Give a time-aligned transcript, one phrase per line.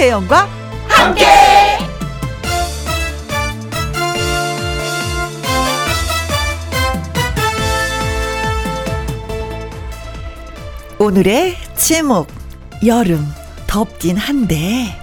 [0.00, 0.48] 김혜영과
[0.88, 1.26] 함께.
[10.98, 12.28] 오늘의 제목
[12.86, 13.26] 여름
[13.66, 14.96] 덥긴 한데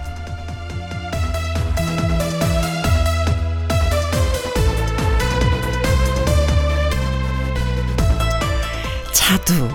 [9.12, 9.68] 자두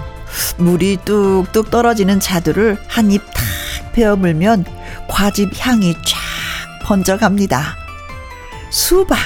[0.58, 3.44] 물이 뚝뚝 떨어지는 자두를 한 입 탁
[3.94, 4.66] 베어 물면
[5.14, 6.18] 과즙 향이 쫙
[6.82, 7.78] 번져갑니다.
[8.72, 9.20] 수박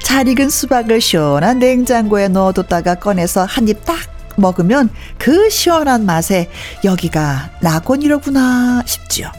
[0.00, 3.96] 잘 익은 수박을 시원한 냉장고에 넣어뒀다가 꺼내서 한 입 딱
[4.36, 4.88] 먹으면
[5.18, 6.48] 그 시원한 맛에
[6.84, 9.30] 여기가 낙원이로구나 싶지요.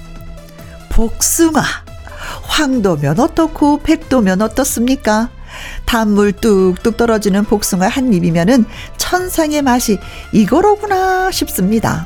[0.90, 1.64] 복숭아
[2.44, 5.30] 황도면 어떻고 백도면 어떻습니까?
[5.86, 8.66] 단물 뚝뚝 떨어지는 복숭아 한 입이면은
[8.98, 9.98] 천상의 맛이
[10.34, 12.06] 이거로구나 싶습니다.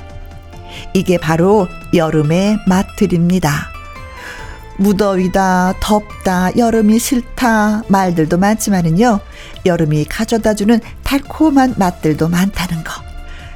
[0.93, 3.71] 이게 바로 여름의 맛 들입니다.
[4.77, 9.19] 무더위다, 덥다, 여름이 싫다 말들도 많지만은요,
[9.65, 12.91] 여름이 가져다 주는 달콤한 맛들도 많다는 거.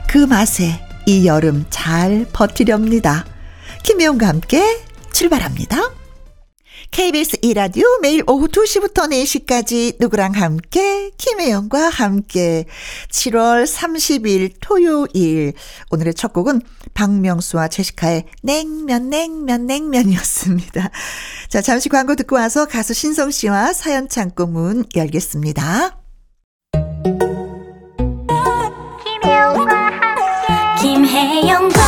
[0.07, 3.25] 그 맛에 이 여름 잘 버티렵니다.
[3.83, 6.00] 김혜영과 함께 출발합니다.
[6.91, 12.65] KBS 이라디오 매일 오후 2시부터 4시까지 누구랑 함께 김혜영과 함께
[13.09, 15.53] 7월 30일 토요일
[15.89, 16.61] 오늘의 첫 곡은
[16.93, 20.91] 박명수와 제시카의 냉면 냉면 냉면이었습니다.
[21.47, 25.97] 자 잠시 광고 듣고 와서 가수 신성 씨와 사연 창고 문 열겠습니다.
[29.03, 31.80] 김혜영과 함께 김혜영과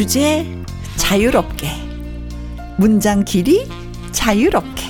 [0.00, 0.46] 주제
[0.96, 1.68] 자유롭게.
[2.78, 3.68] 문장 길이
[4.12, 4.82] 자유롭게.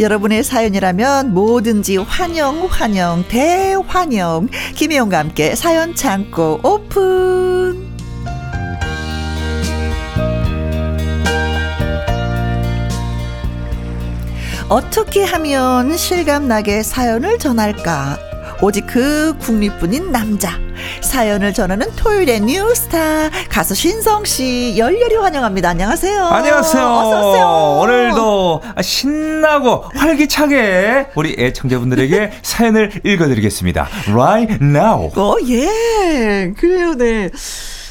[0.00, 4.48] 여러분의 사연이라면 뭐든지 환영 환영 대환영.
[4.74, 7.86] 김혜영과 함께 사연 창고 오픈.
[14.68, 18.18] 어떻게 하면 실감나게 사연을 전할까?
[18.60, 20.65] 오직 그 국립뿐인 남자
[21.00, 25.70] 사연을 전하는 토요일의 뉴스타 가수 신성 씨 열렬히 환영합니다.
[25.70, 26.24] 안녕하세요.
[26.24, 26.84] 안녕하세요.
[26.84, 27.78] 어서 오세요.
[27.82, 33.88] 오늘도 신나고 활기차게 우리 애청자분들에게 사연을 읽어드리겠습니다.
[34.10, 35.10] Right now.
[35.16, 36.52] 어, 예.
[36.56, 37.30] 그래요, 네.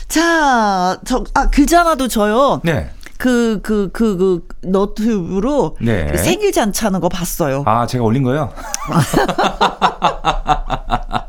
[0.08, 2.62] 자, 저, 아, 그자나도 저요.
[2.64, 2.90] 네.
[3.18, 6.08] 그, 그, 그, 그, 너튜브로 네.
[6.12, 7.64] 그 생일 잔치 하는 거 봤어요.
[7.66, 8.52] 아, 제가 올린 거요?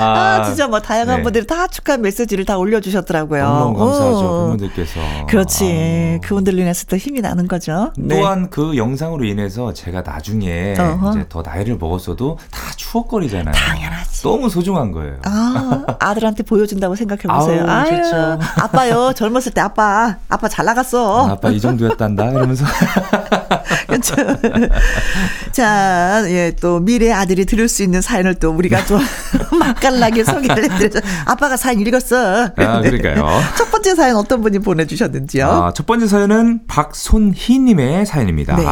[0.00, 1.22] 아, 진짜 뭐 다양한 네.
[1.22, 3.42] 분들이 다 축하 메시지를 다 올려주셨더라고요.
[3.44, 4.18] 너무 감사하죠.
[4.18, 4.42] 어.
[4.52, 5.00] 그분들께서.
[5.28, 6.20] 그렇지.
[6.22, 6.26] 아.
[6.26, 7.92] 그분들로 인해서 또 힘이 나는 거죠.
[7.96, 8.16] 네.
[8.16, 11.10] 또한 그 영상으로 인해서 제가 나중에 어허.
[11.10, 13.54] 이제 더 나이를 먹었어도 다 추억거리잖아요.
[13.54, 14.22] 당연하지.
[14.22, 15.16] 너무 소중한 거예요.
[15.24, 17.64] 아, 아들한테 보여준다고 생각해 보세요.
[17.68, 18.38] 아유, 좋죠.
[18.62, 19.12] 아빠요.
[19.14, 21.28] 젊었을 때 아빠, 아빠 잘 나갔어.
[21.28, 22.30] 아빠 이 정도였단다.
[22.30, 22.64] 이러면서.
[23.86, 24.14] 그렇죠.
[25.52, 29.00] 자, 예, 또 미래 아들이 들을 수 있는 사연을 또 우리가 좀
[29.88, 32.44] 맛깔나게 소개를 해드려서 아빠가 사연 읽었어.
[32.56, 32.90] 아, 네.
[32.90, 33.26] 그러니까요.
[33.56, 35.46] 첫 번째 사연 어떤 분이 보내주셨는지요?
[35.46, 38.56] 아, 첫 번째 사연은 박손희님의 사연입니다.
[38.56, 38.64] 네.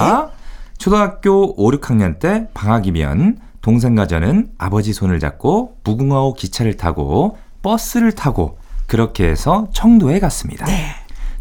[0.78, 8.58] 초등학교 5, 6학년 때 방학이면 동생과 저는 아버지 손을 잡고 무궁화호 기차를 타고 버스를 타고
[8.86, 10.66] 그렇게 해서 청도에 갔습니다.
[10.66, 10.95] 네.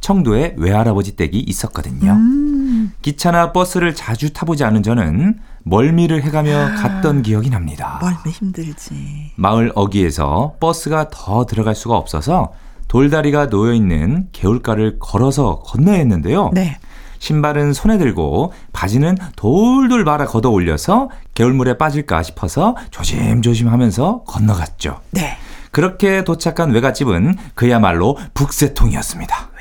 [0.05, 2.11] 청도에 외할아버지 댁이 있었거든요.
[2.11, 7.97] 음, 기차나 버스를 자주 타보지 않은 저는 멀미를 해가며 갔던 기억이 납니다.
[7.99, 9.31] 멀면 힘들지.
[9.35, 12.53] 마을 어귀에서 버스가 더 들어갈 수가 없어서
[12.87, 16.51] 돌다리가 놓여 있는 개울가를 걸어서 건너야 했는데요.
[16.53, 16.77] 네.
[17.17, 24.99] 신발은 손에 들고 바지는 돌돌 말아 걷어 올려서 개울물에 빠질까 싶어서 조심조심 하면서 건너갔죠.
[25.09, 25.35] 네.
[25.71, 29.55] 그렇게 도착한 외갓집은 그야말로 북새통이었습니다.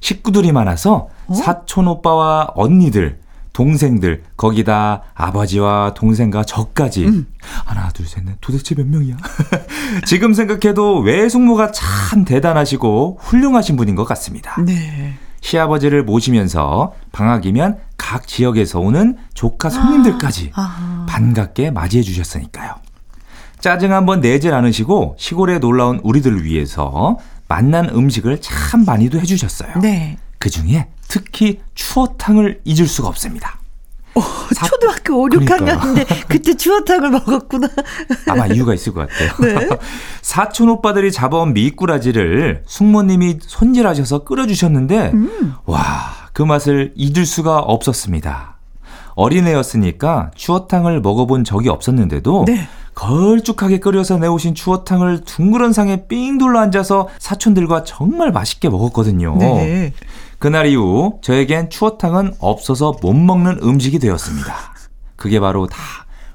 [0.00, 3.18] 식구들이 많아서 사촌 오빠와 언니들,
[3.52, 7.24] 동생들, 거기다 아버지와 동생과 저까지
[7.64, 9.16] 하나, 둘, 셋, 넷 도대체 몇 명이야?
[10.06, 14.54] 지금 생각해도 외숙모가 참 대단하시고 훌륭하신 분인 것 같습니다.
[14.64, 15.14] 네.
[15.40, 21.06] 시아버지를 모시면서 방학이면 각 지역에서 오는 조카 손님들까지 아.
[21.08, 22.74] 반갑게 맞이해 주셨으니까요.
[23.58, 27.18] 짜증 한번 내질 않으시고 시골에 놀러온 우리들을 위해서
[27.48, 29.80] 맛난 음식을 참 많이도 해주셨어요.
[29.80, 30.18] 네.
[30.38, 33.58] 그 중에 특히 추어탕을 잊을 수가 없습니다.
[34.14, 34.20] 오,
[34.54, 37.68] 초등학교 5, 6학년인데 그때 추어탕을 먹었구나.
[38.28, 39.32] 아마 이유가 있을 것 같아요.
[39.40, 39.68] 네.
[40.22, 45.54] 사촌 오빠들이 잡아온 미꾸라지를 숙모님이 손질하셔서 끓여주셨는데 음.
[45.64, 48.58] 와, 그 맛을 잊을 수가 없었습니다.
[49.14, 52.68] 어린애였으니까 추어탕을 먹어본 적이 없었는데도 네.
[52.98, 59.36] 걸쭉하게 끓여서 내오신 추어탕을 둥그런 상에 삥 둘러 앉아서 사촌들과 정말 맛있게 먹었거든요.
[59.38, 59.92] 네.
[60.40, 64.52] 그날 이후 저에겐 추어탕은 없어서 못 먹는 음식이 되었습니다.
[65.14, 65.78] 그게 바로 다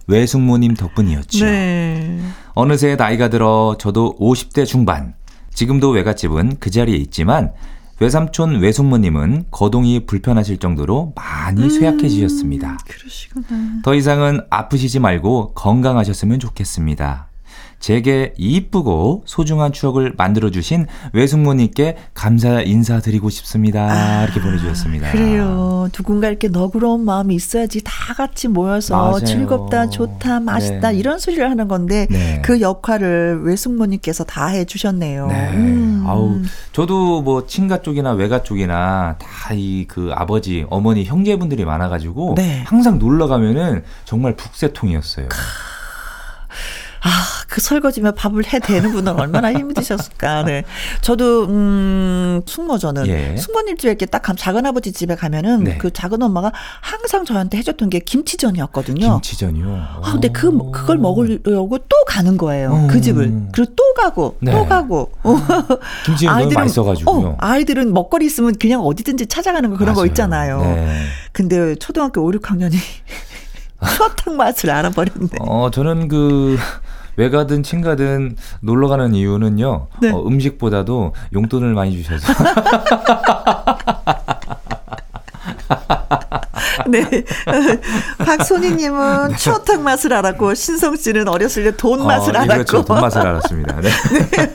[0.08, 1.46] 외숙모님 덕분이었죠.
[1.46, 2.20] 네.
[2.54, 5.16] 어느새 나이가 들어 저도 50대 중반.
[5.54, 7.52] 지금도 외갓집은 그 자리에 있지만
[8.00, 12.78] 외삼촌 외숙모님은 거동이 불편하실 정도로 많이 쇠약해지셨습니다.
[12.88, 13.82] 그러시구나.
[13.84, 17.28] 더 이상은 아프시지 말고 건강하셨으면 좋겠습니다.
[17.94, 24.24] 제게 이쁘고 소중한 추억을 만들어주신 외숙모님께 감사 인사드리고 싶습니다.
[24.24, 25.10] 이렇게 보내주셨습니다.
[25.10, 25.90] 아, 그래요.
[25.92, 29.20] 누군가 이렇게 너그러운 마음이 있어야지 다 같이 모여서 맞아요.
[29.26, 30.98] 즐겁다, 좋다, 맛있다 네.
[30.98, 32.42] 이런 소리를 하는 건데 네.
[32.46, 35.28] 그 역할을 외숙모님께서 다 해주셨네요.
[35.28, 35.50] 네.
[35.52, 36.04] 음.
[36.08, 36.40] 아우,
[36.72, 42.64] 저도 뭐 친가 쪽이나 외가 쪽이나 다 이 그 아버지, 어머니, 형제분들이 많아가지고 네.
[42.66, 45.28] 항상 놀러 가면은 정말 북새통이었어요.
[47.06, 47.10] 아,
[47.50, 50.44] 그 설거지면 밥을 해 대는 분은 얼마나 힘드셨을까.
[50.44, 50.64] 네.
[51.02, 53.36] 저도, 음, 숙모 저는, 예.
[53.36, 55.78] 숙모님 집에 이렇게 딱 가- 작은 아버지 집에 가면은 네.
[55.78, 59.20] 그 작은 엄마가 항상 저한테 해줬던 게 김치전이었거든요.
[59.20, 59.68] 김치전이요.
[60.02, 62.72] 아, 근데 그, 그걸 먹으려고 또 가는 거예요.
[62.74, 62.88] 음.
[62.88, 63.48] 그 집을.
[63.52, 64.54] 그리고 또 가고, 네.
[64.54, 65.12] 또 가고.
[66.06, 67.28] 김치전 너무 맛있어가지고요.
[67.28, 70.08] 어, 아이들은 먹거리 있으면 그냥 어디든지 찾아가는 거 그런 거 맞아요.
[70.08, 70.62] 있잖아요.
[70.62, 71.02] 네.
[71.34, 72.76] 근데 초등학교 5, 6학년이
[73.98, 75.28] 추어탕 맛을 알아버렸네.
[75.42, 76.58] 어, 저는 그
[77.18, 79.88] 외가든 친가든 놀러 가는 이유는요.
[80.02, 80.12] 네.
[80.12, 82.34] 어, 음식보다도 용돈을 많이 주셔서.
[86.88, 87.06] 네.
[88.26, 92.54] 박소희님은 추어탕 맛을 알았고, 신성 씨는 어렸을 때 돈 맛을 어, 알았고.
[92.54, 92.84] 그렇죠.
[92.84, 93.80] 돈 맛을 알았습니다.
[93.82, 93.90] 네.
[94.32, 94.54] 네.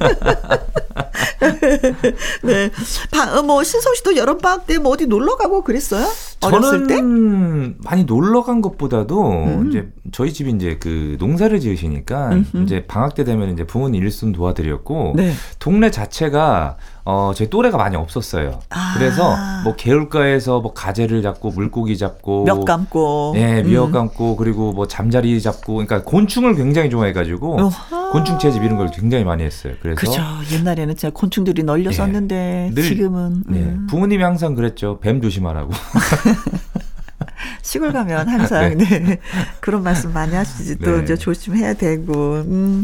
[3.11, 6.07] 바, 어, 뭐, 신성 씨도 여름 방학 때 뭐 어디 놀러 가고 그랬어요?
[6.41, 6.97] 어렸을 때?
[6.97, 9.69] 저는 많이 놀러 간 것보다도 음.
[9.69, 12.63] 이제 저희 집이 이제 그 농사를 지으시니까 음흠.
[12.63, 15.33] 이제 방학 때 되면 이제 부모님 일손 도와드렸고 네.
[15.59, 16.77] 동네 자체가
[17.11, 18.61] 어, 제 또래가 많이 없었어요.
[18.69, 18.93] 아.
[18.95, 19.35] 그래서
[19.65, 23.33] 뭐 개울가에서 뭐 가재를 잡고 물고기 잡고 몇 감고.
[23.37, 23.93] 예, 미역 음.
[23.93, 28.11] 감고 그리고 뭐 잠자리 잡고 그러니까 곤충을 굉장히 좋아해 가지고 어허.
[28.11, 29.73] 곤충 채집 이런 걸 굉장히 많이 했어요.
[29.81, 30.21] 그래서 그죠.
[30.53, 33.43] 옛날에는 진짜 곤충들이 널렸었는데, 늘- 지금은.
[33.47, 33.87] 네, 음.
[33.89, 34.99] 부모님이 항상 그랬죠.
[35.01, 35.71] 뱀 조심하라고.
[37.63, 39.19] 시골 가면 항상 네.
[39.61, 41.03] 그런 말씀 많이 하시지 또 네.
[41.05, 42.83] 이제 조심해야 되고 음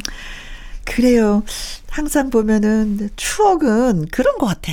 [0.85, 1.43] 그래요
[1.91, 4.73] 항상 보면은 추억은 그런 것 같아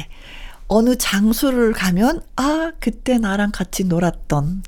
[0.67, 4.63] 어느 장소를 가면 아 그때 나랑 같이 놀았던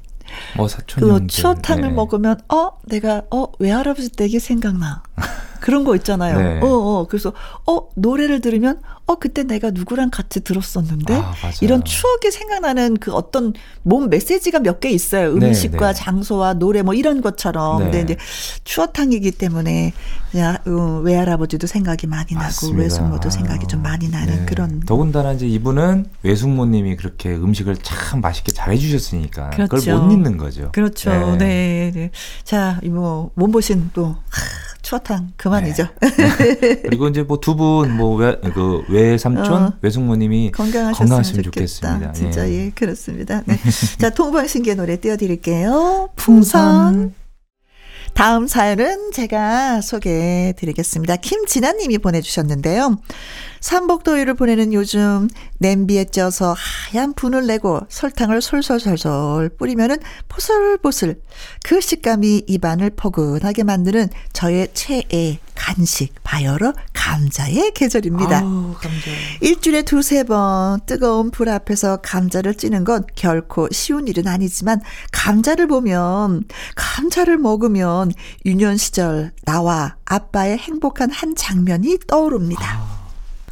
[0.58, 1.28] 뭐 사촌 그.
[1.28, 1.90] 추어탕을 네.
[1.90, 5.04] 먹으면 어 내가 어 외할아버지 댁이 생각나
[5.64, 6.38] 그런 거 있잖아요.
[6.38, 6.60] 네.
[6.62, 7.32] 어, 어 그래서
[7.66, 11.34] 어 노래를 들으면 어 그때 내가 누구랑 같이 들었었는데 아.
[11.62, 13.54] 이런 추억이 생각나는 그 어떤
[13.84, 15.34] 몸 메시지가 몇 개 있어요.
[15.36, 15.94] 네, 음식과 네.
[15.94, 17.78] 장소와 노래 뭐 이런 것처럼.
[17.80, 17.84] 네.
[17.86, 18.18] 근데 이제
[18.66, 19.94] 추어탕이기 때문에
[20.36, 22.82] 야, 어, 외할아버지도 생각이 많이 나고 맞습니다.
[22.82, 24.46] 외숙모도 생각이 좀 많이 나는 네.
[24.46, 29.98] 그런 더군다나 이제 이분은 외숙모님이 그렇게 음식을 참 맛있게 잘 해 주셨으니까 그걸 그렇죠.
[29.98, 30.72] 못 잊는 거죠.
[30.74, 31.12] 그렇죠.
[31.38, 31.38] 네.
[31.38, 31.92] 네.
[31.94, 32.12] 네.
[32.44, 34.42] 자, 뭐 몸보신 또 하,
[34.84, 35.88] 추어탕 그만이죠.
[36.84, 39.74] 그리고 이제 뭐 두 분 뭐외그 외삼촌 어.
[39.82, 41.66] 외숙모님이 건강하셨으면, 건강하시면 좋겠다.
[41.66, 42.12] 좋겠습니다.
[42.14, 42.54] 진짜 예.
[42.66, 43.42] 예, 그렇습니다.
[43.46, 43.58] 네.
[43.98, 46.10] 자, 통방신기의 노래 띄워드릴게요.
[46.16, 47.14] 풍선.
[48.14, 51.16] 다음 사연은 제가 소개해 드리겠습니다.
[51.16, 52.98] 김진아님이 보내주셨는데요.
[53.64, 55.30] 삼복더위를 보내는 요즘
[55.60, 61.22] 냄비에 쪄서 하얀 분을 내고 설탕을 솔솔솔솔 뿌리면은 보슬보슬
[61.64, 68.40] 그 식감이 입안을 포근하게 만드는 저의 최애 간식 바이오로 감자의 계절입니다.
[68.40, 69.12] 아우, 감자.
[69.40, 74.82] 일주일에 두세 번 뜨거운 불 앞에서 감자를 찌는 건 결코 쉬운 일은 아니지만
[75.14, 76.44] 감자를 보면
[76.76, 78.12] 감자를 먹으면
[78.46, 82.66] 유년 시절 나와 아빠의 행복한 한 장면이 떠오릅니다.
[82.66, 82.93] 아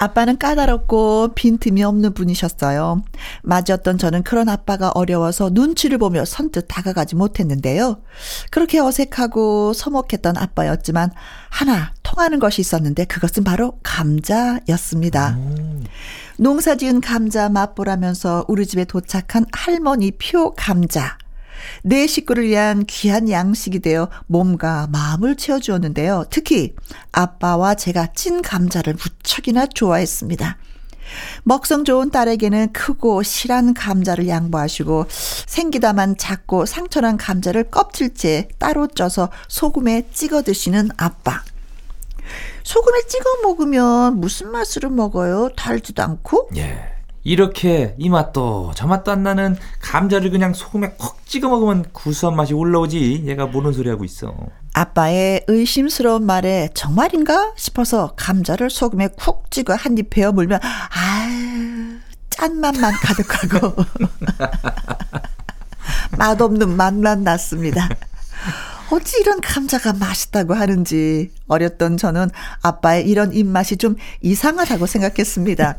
[0.10, 3.04] 빠는 까다롭고 빈틈이 없는 분이셨어요.
[3.44, 8.02] 맞았던 저는 그런 아빠가 어려워서 눈치를 보며 선뜻 다가가지 못했는데요.
[8.50, 11.12] 그렇게 어색하고 서먹했던 아빠였지만
[11.50, 15.38] 하나 통하는 것이 있었는데 그것은 바로 감자였습니다.
[16.38, 21.18] 농사 지은 감자 맛보라면서 우리 집에 도착한 할머니 표 감자.
[21.84, 26.26] 내 식구를 위한 귀한 양식이 되어 몸과 마음을 채워주었는데요.
[26.30, 26.76] 특히
[27.12, 30.58] 아빠와 제가 찐 감자를 무척이나 좋아했습니다.
[31.44, 40.08] 먹성 좋은 딸에게는 크고 실한 감자를 양보하시고 생기다만 작고 상처난 감자를 껍질째 따로 쪄서 소금에
[40.12, 41.44] 찍어 드시는 아빠.
[42.64, 45.50] 소금에 찍어 먹으면 무슨 맛으로 먹어요?
[45.56, 46.50] 달지도 않고?
[46.56, 47.01] 예.
[47.24, 52.54] 이렇게 이 맛도 저 맛도 안 나는 감자를 그냥 소금에 콕 찍어 먹으면 구수한 맛이
[52.54, 53.24] 올라오지.
[53.28, 54.34] 얘가 모르는 소리 하고 있어.
[54.74, 62.00] 아빠의 의심스러운 말에 정말인가 싶어서 감자를 소금에 쿡 찍어 한 입 베어 물면 아유
[62.30, 63.76] 짠맛만 가득하고
[66.18, 67.88] 맛없는 맛만 났습니다.
[68.92, 72.30] 어찌 이런 감자가 맛있다고 하는지 어렸던 저는
[72.62, 75.78] 아빠의 이런 입맛이 좀 이상하다고 생각했습니다.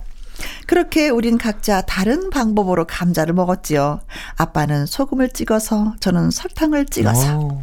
[0.67, 4.01] 그렇게 우린 각자 다른 방법으로 감자를 먹었지요.
[4.37, 7.39] 아빠는 소금을 찍어서 저는 설탕을 찍어서.
[7.39, 7.63] 오.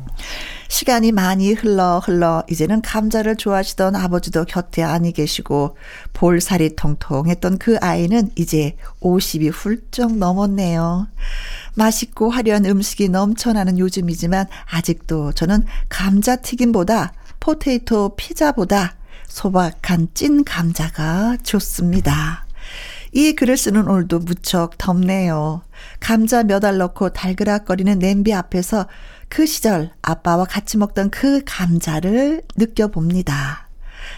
[0.69, 5.75] 시간이 많이 흘러 흘러 이제는 감자를 좋아하시던 아버지도 곁에 아니 계시고
[6.13, 11.07] 볼살이 통통했던 그 아이는 이제 50이 훌쩍 넘었네요.
[11.73, 18.95] 맛있고 화려한 음식이 넘쳐나는 요즘이지만 아직도 저는 감자튀김보다 포테이토 피자보다
[19.27, 22.45] 소박한 찐 감자가 좋습니다.
[23.11, 25.61] 이 글을 쓰는 오늘도 무척 덥네요.
[25.99, 28.87] 감자 몇 알 넣고 달그락거리는 냄비 앞에서
[29.29, 33.67] 그 시절 아빠와 같이 먹던 그 감자를 느껴봅니다.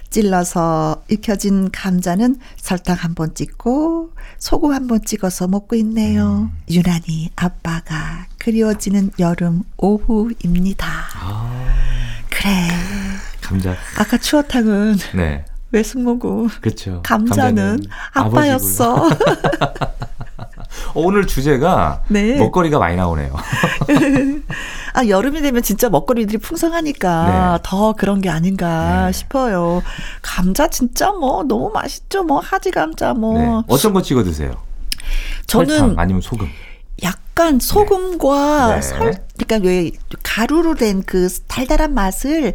[0.10, 6.50] 찔러서 익혀진 감자는 설탕 한 번 찍고 소금 한 번 찍어서 먹고 있네요.
[6.52, 6.58] 음.
[6.70, 10.88] 유난히 아빠가 그리워지는 여름 오후입니다.
[11.16, 11.66] 아.
[12.30, 12.68] 그래.
[13.42, 13.76] 감자.
[13.98, 15.46] 아까 추어탕은 네.
[15.72, 16.48] 외숙모고.
[16.62, 17.02] 그렇죠.
[17.04, 19.10] 감자는, 감자는 아빠였어.
[20.94, 22.38] 오늘 주제가 네.
[22.38, 23.34] 먹거리가 많이 나오네요.
[24.94, 27.64] 아, 여름이 되면 진짜 먹거리들이 풍성하니까 네.
[27.64, 29.12] 더 그런 게 아닌가 네.
[29.14, 29.82] 싶어요.
[30.22, 32.24] 감자 진짜 뭐 너무 맛있죠.
[32.24, 33.38] 뭐 하지 감자 뭐.
[33.38, 33.62] 네.
[33.68, 34.56] 어떤 거 찍어 드세요?
[35.48, 36.48] 저는 설탕 아니면 소금.
[37.04, 38.82] 약간 소금과 네.
[38.82, 39.92] 설 그러니까 왜
[40.24, 42.54] 가루로 된 그 달달한 맛을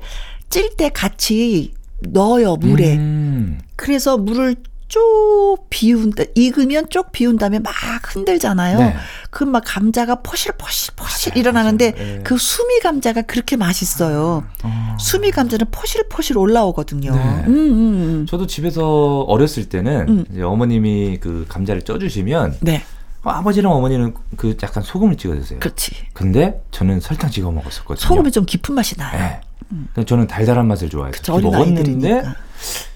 [0.51, 1.75] 찔 때 같이
[2.13, 2.97] 넣어요 물에.
[2.97, 3.59] 음.
[3.77, 4.57] 그래서 물을
[4.89, 7.73] 쭉 비운 다 익으면 쭉 비운 다음에 막
[8.05, 8.79] 흔들잖아요.
[8.79, 8.95] 네.
[9.31, 12.17] 그막 감자가 포실포실 포실 맞아요, 일어나는데 맞아요.
[12.19, 12.21] 네.
[12.23, 14.45] 그 수미 감자가 그렇게 맛있어요.
[14.63, 14.97] 어.
[15.01, 17.15] 수미 감자는 포실포실 올라오거든요.
[17.15, 17.21] 네.
[17.21, 18.27] 음, 음, 음.
[18.29, 20.43] 저도 집에서 어렸을 때는 음.
[20.43, 22.83] 어머님이 그 감자를 쪄주시면 네.
[23.25, 25.59] 어, 아버지랑 어머니는 그 약간 소금을 찍어 드세요.
[25.59, 25.97] 그렇지.
[26.13, 28.07] 근데 저는 설탕 찍어 먹었었거든요.
[28.07, 29.41] 소금이 좀 깊은 맛이 나요.
[29.69, 29.79] 네.
[29.99, 30.05] 음.
[30.05, 32.25] 저는 달달한 맛을 좋아해서 먹었는데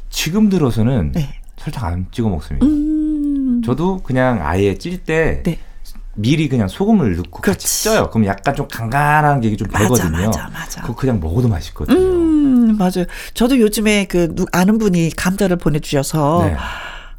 [0.08, 1.34] 지금 들어서는 네.
[1.58, 2.66] 설탕 안 찍어 먹습니다.
[2.66, 3.62] 음.
[3.64, 5.58] 저도 그냥 아예 찔때 네.
[6.14, 7.64] 미리 그냥 소금을 넣고 그렇지.
[7.66, 8.10] 같이 쪄요.
[8.10, 10.26] 그럼 약간 좀 간간한 게좀 배거든요.
[10.26, 10.82] 맞아, 맞아.
[10.82, 11.98] 그거 그냥 먹어도 맛있거든요.
[11.98, 13.06] 음, 맞아요.
[13.34, 16.56] 저도 요즘에 그 아는 분이 감자를 보내주셔서 네.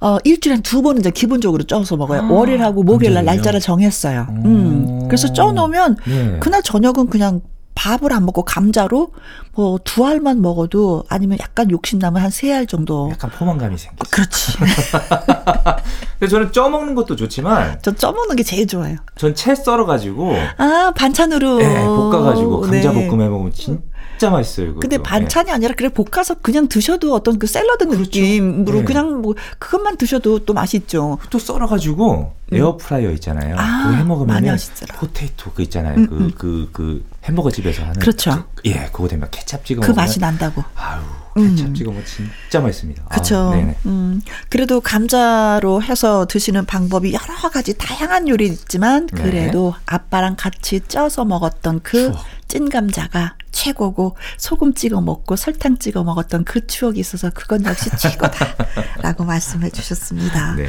[0.01, 2.21] 어, 일주일에 두 번은 이제 기본적으로 쪄서 먹어요.
[2.21, 4.27] 아, 월요일하고 목요일날 날짜를 정했어요.
[4.29, 5.07] 음.
[5.07, 6.37] 그래서 쪄 놓으면 네.
[6.39, 7.41] 그날 저녁은 그냥
[7.75, 9.11] 밥을 안 먹고 감자로
[9.53, 13.09] 뭐 두 알만 먹어도 아니면 약간 욕심 나면 한 세 알 정도.
[13.11, 14.09] 약간 포만감이 생기죠.
[14.11, 14.57] 그렇지.
[16.19, 18.97] 근데 저는 쪄 먹는 것도 좋지만 저쪄 먹는 게 제일 좋아요.
[19.17, 23.07] 전 채 썰어 가지고 아 반찬으로 네, 볶아 가지고 감자 네.
[23.07, 23.81] 볶음 해 먹으면 진짜
[24.21, 24.67] 진짜 맛있어요.
[24.67, 24.79] 이것도.
[24.81, 25.51] 근데 반찬이 네.
[25.51, 28.01] 아니라 그래 볶아서 그냥 드셔도 어떤 그 샐러드 그렇죠.
[28.03, 28.83] 느낌으로 네.
[28.83, 31.17] 그냥 뭐 그것만 드셔도 또 맛있죠.
[31.31, 32.55] 또 썰어가지고 음.
[32.55, 33.55] 에어프라이어 있잖아요.
[33.57, 34.57] 아, 그거 해 먹으면
[34.93, 35.95] potato 그 있잖아요.
[35.95, 36.31] 그그 음, 음.
[36.37, 38.43] 그, 그 햄버거 집에서 하는 그렇죠.
[38.53, 40.63] 그, 예, 그거 되면 케찹 찍어 그 먹으면 맛이 난다고.
[40.75, 41.01] 아유.
[41.37, 41.73] 음.
[41.73, 43.03] 찍어 먹으면 진짜 맛있습니다.
[43.05, 43.53] 그렇죠.
[43.85, 49.21] 음, 그래도 감자로 해서 드시는 방법이 여러 가지 다양한 요리 있지만 네.
[49.23, 49.83] 그래도 네.
[49.85, 52.11] 아빠랑 같이 쪄서 먹었던 그
[52.51, 59.23] 찐 감자가 최고고 소금 찍어 먹고 설탕 찍어 먹었던 그 추억이 있어서 그건 역시 최고다라고
[59.23, 60.55] 말씀해 주셨습니다.
[60.55, 60.67] 네.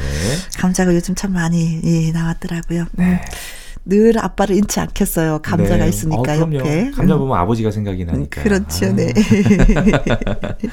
[0.59, 2.85] 감자가 요즘 참 많이 예, 나왔더라고요.
[2.93, 3.03] 네.
[3.03, 3.19] 음.
[3.85, 5.39] 늘 아빠를 잃지 않겠어요.
[5.41, 5.89] 감자가 네.
[5.89, 6.91] 있으니까 어, 옆에.
[6.91, 7.41] 감자 보면 음.
[7.41, 8.43] 아버지가 생각이 나니까.
[8.43, 8.89] 그렇죠, 아.
[8.93, 9.11] 네.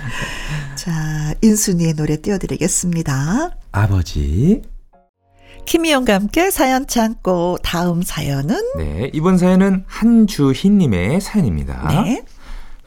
[0.76, 3.50] 자, 인순이의 노래 띄워드리겠습니다.
[3.72, 4.62] 아버지.
[5.66, 8.56] 김희영과 함께 사연 참고 다음 사연은?
[8.78, 12.02] 네, 이번 사연은 한주희님의 사연입니다.
[12.04, 12.22] 네.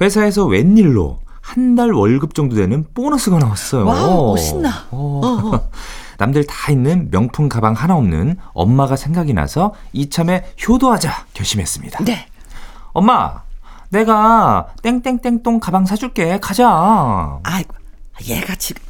[0.02, 3.86] 회사에서 웬일로 한 달 월급 정도 되는 보너스가 나왔어요.
[3.86, 4.88] 와, 멋있나.
[4.92, 5.52] 어.
[6.18, 12.04] 남들 다 있는 명품 가방 하나 없는 엄마가 생각이 나서 이참에 효도하자 결심했습니다.
[12.06, 12.28] 네.
[12.94, 13.42] 엄마,
[13.90, 16.40] 내가 땡땡땡똥 가방 사줄게.
[16.40, 17.40] 가자.
[17.44, 17.74] 아이고,
[18.28, 18.82] 얘가 지금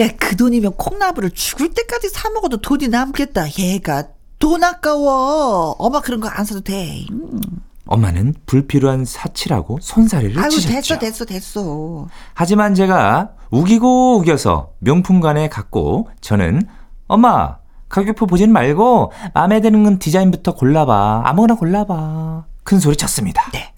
[0.00, 3.46] 야 그 돈이면 콩나물을 죽을 때까지 사 먹어도 돈이 남겠다.
[3.58, 4.04] 얘가
[4.40, 5.76] 돈 아까워.
[5.78, 7.06] 엄마 그런 거 안 사도 돼.
[7.12, 7.40] 음.
[7.86, 10.98] 엄마는 불필요한 사치라고 손사래를 아이고 치셨죠.
[10.98, 12.08] 됐어 됐어 됐어.
[12.32, 16.62] 하지만 제가 우기고 우겨서 명품관에 갔고 저는
[17.06, 17.58] 엄마
[17.88, 23.48] 가격표 보진 말고 마음에 드는 디자인부터 골라봐 아무거나 골라봐 큰 소리 쳤습니다.
[23.52, 23.72] 네.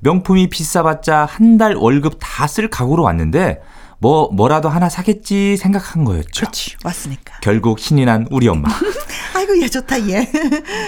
[0.00, 3.60] 명품이 비싸봤자 한 달 월급 다 쓸 각오로 왔는데
[4.00, 6.40] 뭐 뭐라도 하나 사겠지 생각한 거였죠.
[6.40, 7.34] 그렇지 왔으니까.
[7.42, 8.68] 결국 신이 난 우리 엄마.
[9.36, 10.26] 아이고 얘 좋다 얘.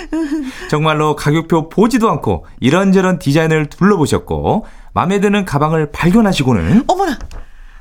[0.68, 7.18] 정말로 가격표 보지도 않고 이런저런 디자인을 둘러보셨고 마음에 드는 가방을 발견하시고는 어머나.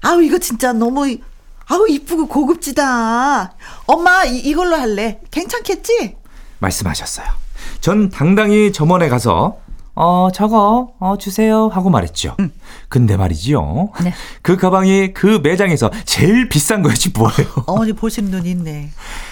[0.01, 1.21] 아우 이거 진짜 너무 이-
[1.67, 3.53] 아우 이쁘고 고급지다.
[3.85, 5.19] 엄마 이, 이걸로 할래.
[5.31, 6.15] 괜찮겠지?
[6.59, 7.27] 말씀하셨어요.
[7.79, 9.57] 전 당당히 점원에 가서
[9.93, 12.35] 어 저거 어 주세요 하고 말했죠.
[12.89, 13.91] 근데 말이지요.
[14.03, 14.13] 네.
[14.41, 17.47] 그 가방이 그 매장에서 제일 비싼 거였지 뭐예요.
[17.67, 18.89] 어머니 보시는 눈 있네.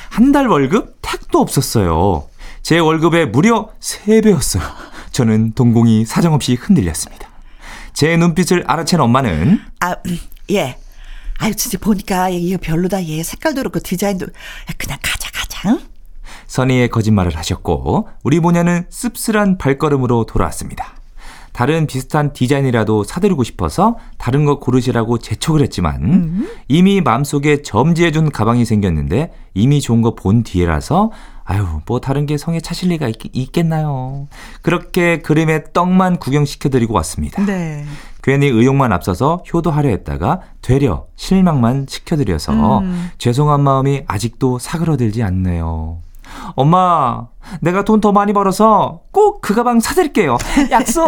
[0.09, 2.27] 한 달 월급 택도 없었어요.
[2.61, 4.61] 제 월급의 무려 3배였어요.
[5.11, 7.27] 저는 동공이 사정없이 흔들렸습니다.
[7.93, 10.19] 제 눈빛을 알아챈 엄마는 아, 음,
[10.51, 10.77] 예.
[11.39, 13.05] 아유, 진짜 보니까 이거 별로다.
[13.07, 14.25] 얘 색깔도 그렇고 디자인도.
[14.25, 15.69] 야, 그냥 가자, 가자.
[15.69, 15.79] 응?
[16.47, 20.95] 선의의 거짓말을 하셨고 우리 모녀는 씁쓸한 발걸음으로 돌아왔습니다.
[21.51, 29.33] 다른 비슷한 디자인이라도 사드리고 싶어서 다른 거 고르시라고 재촉을 했지만 이미 마음속에 점지해준 가방이 생겼는데
[29.55, 31.11] 이미 좋은 거 본 뒤에라서
[31.49, 34.27] 아유 뭐 다른 게 성에 차실 리가 있, 겠나요
[34.61, 37.43] 그렇게 그림의 떡만 구경시켜드리고 왔습니다.
[37.43, 37.85] 네.
[38.21, 43.09] 괜히 의욕만 앞서서 효도하려 했다가 되려 실망만 시켜드려서 음.
[43.17, 45.97] 죄송한 마음이 아직도 사그러들지 않네요.
[46.55, 47.25] 엄마,
[47.61, 50.37] 내가 돈 더 많이 벌어서 꼭 그 가방 사드릴게요.
[50.69, 51.01] 약속!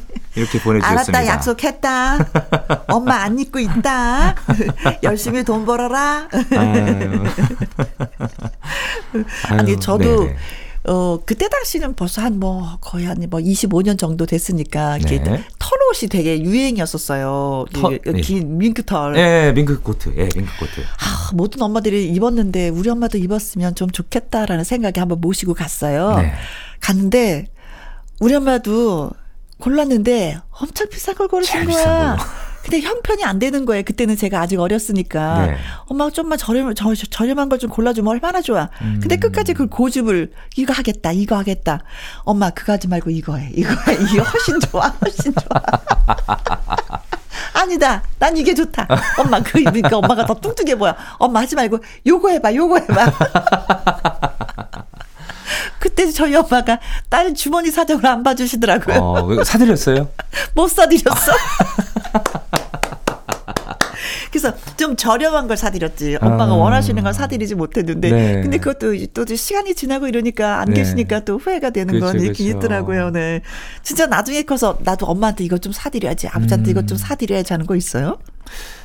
[0.36, 1.18] 이렇게 보내주셨습니다.
[1.18, 2.84] 알았다, 약속했다.
[2.88, 4.34] 엄마 안 잊고 있다.
[5.04, 6.28] 열심히 돈 벌어라.
[6.56, 7.24] 아유.
[9.48, 10.36] 아니, 저도, 네네.
[10.86, 15.42] 어, 그때 당시는 벌써 한 뭐, 거의 한 뭐 25년 정도 됐으니까, 이게 네.
[15.58, 17.66] 털옷이 되게 유행이었었어요.
[17.72, 18.20] 터- 그, 네.
[18.20, 19.16] 긴 밍크털.
[19.16, 20.08] 예, 밍크 코트.
[20.16, 20.80] 예, 밍크 코트.
[20.80, 26.16] 아, 모든 엄마들이 입었는데 우리 엄마도 입었으면 좀 좋겠다라는 생각에 한번 모시고 갔어요.
[26.18, 26.32] 네.
[26.80, 27.46] 갔는데
[28.20, 29.10] 우리 엄마도
[29.60, 32.16] 골랐는데 엄청 비싼 걸 고르신 거야.
[32.64, 33.82] 근데 형편이 안 되는 거예요.
[33.84, 35.46] 그때는 제가 아직 어렸으니까.
[35.46, 35.56] 네.
[35.86, 38.70] 엄마가 좀만 저렴, 저, 저렴한 걸 좀 골라주면 얼마나 좋아.
[38.80, 38.98] 음.
[39.02, 41.82] 근데 끝까지 그 고집을 이거 하겠다, 이거 하겠다.
[42.20, 43.50] 엄마 그거 하지 말고 이거 해.
[43.54, 43.94] 이거 해.
[44.00, 45.60] 이게 훨씬 좋아, 훨씬 좋아.
[47.52, 48.02] 아니다.
[48.18, 48.88] 난 이게 좋다.
[49.18, 50.94] 엄마 그 입으니까 엄마가 더 뚱뚱해 보여.
[51.18, 53.12] 엄마 하지 말고 요거 해봐, 요거 해봐.
[55.84, 58.96] 그때 저희 엄마가 딸 주머니 사정을 안 봐주시더라고요.
[58.96, 60.08] 어, 사드렸어요?
[60.56, 61.32] 못 사드렸어.
[64.32, 66.16] 그래서 좀 저렴한 걸 사드렸지.
[66.22, 66.56] 엄마가 아.
[66.56, 68.10] 원하시는 걸 사드리지 못했는데.
[68.10, 68.40] 네.
[68.40, 70.76] 근데 그것도 또 시간이 지나고 이러니까 안 네.
[70.76, 72.56] 계시니까 또 후회가 되는 건 있긴.
[72.56, 73.10] 있더라고요.
[73.10, 73.42] 네.
[73.82, 76.28] 진짜 나중에 커서 나도 엄마한테 이거 좀 사드려야지.
[76.28, 76.70] 아버지한테 음.
[76.70, 78.18] 이거 좀 사드려야지 하는 거 있어요?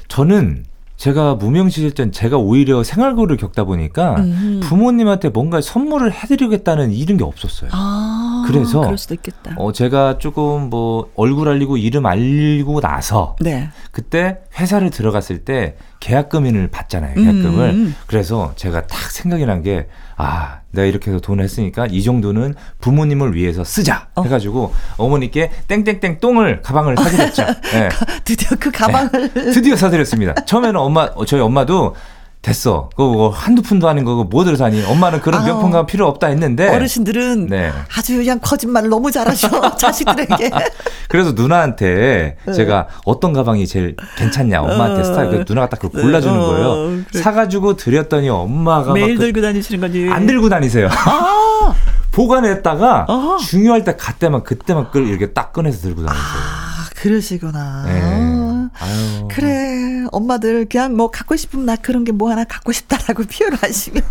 [0.10, 0.66] 저는
[1.00, 4.60] 제가 무명 시절 땐 제가 오히려 생활고를 겪다 보니까 음.
[4.62, 7.70] 부모님한테 뭔가 선물을 해드리겠다는 이런 게 없었어요.
[7.74, 8.09] 아.
[8.54, 9.54] 그래서 그럴 수도 있겠다.
[9.58, 13.70] 어, 제가 조금 뭐 얼굴 알리고 이름 알리고 나서 네.
[13.92, 17.16] 그때 회사를 들어갔을 때 계약금을 받잖아요.
[17.16, 17.70] 계약금을.
[17.70, 17.96] 음.
[18.08, 23.36] 그래서 제가 딱 생각이 난 게 아, 내가 이렇게 해서 돈을 했으니까 이 정도는 부모님을
[23.36, 24.24] 위해서 쓰자 어.
[24.24, 27.46] 해가지고 어머니께 땡땡땡 똥을 가방을 사드렸죠.
[27.74, 27.90] 네.
[28.24, 29.34] 드디어 그 가방을.
[29.54, 30.34] 드디어 사드렸습니다.
[30.46, 31.96] 처음에는 엄마, 어, 저희 엄마도
[32.42, 32.90] 됐어.
[32.96, 34.82] 그거 뭐 한두 푼도 아닌 거고 뭐들 사니?
[34.86, 35.48] 엄마는 그런 아우.
[35.48, 36.70] 명품 가방 필요 없다 했는데.
[36.74, 37.70] 어르신들은 네.
[37.98, 39.76] 아주 그냥 거짓말을 너무 잘하셔.
[39.76, 40.50] 자식들에게.
[41.10, 42.54] 그래서 누나한테 네.
[42.54, 45.04] 제가 어떤 가방이 제일 괜찮냐 엄마한테 어.
[45.04, 47.04] 스타일 그 누나가 딱 그걸 골라주는 어, 거예요.
[47.12, 47.22] 그래.
[47.22, 50.08] 사가지고 드렸더니 엄마가 매일 막 그- 들고 다니시는 거지.
[50.10, 50.88] 안 들고 다니세요.
[50.88, 51.74] 아,
[52.14, 53.38] 보관했다가 어허.
[53.40, 56.26] 중요할 때 그때만 그때만 끌 이렇게 딱 꺼내서 들고 다니세요.
[56.26, 57.84] 아, 그러시구나.
[57.86, 58.39] 네.
[58.80, 59.28] 아, 아유.
[59.32, 60.06] 그래.
[60.12, 64.04] 엄마들 그냥 뭐 갖고 싶으면 나 그런 게 뭐 하나 갖고 싶다라고 표현을 하시면.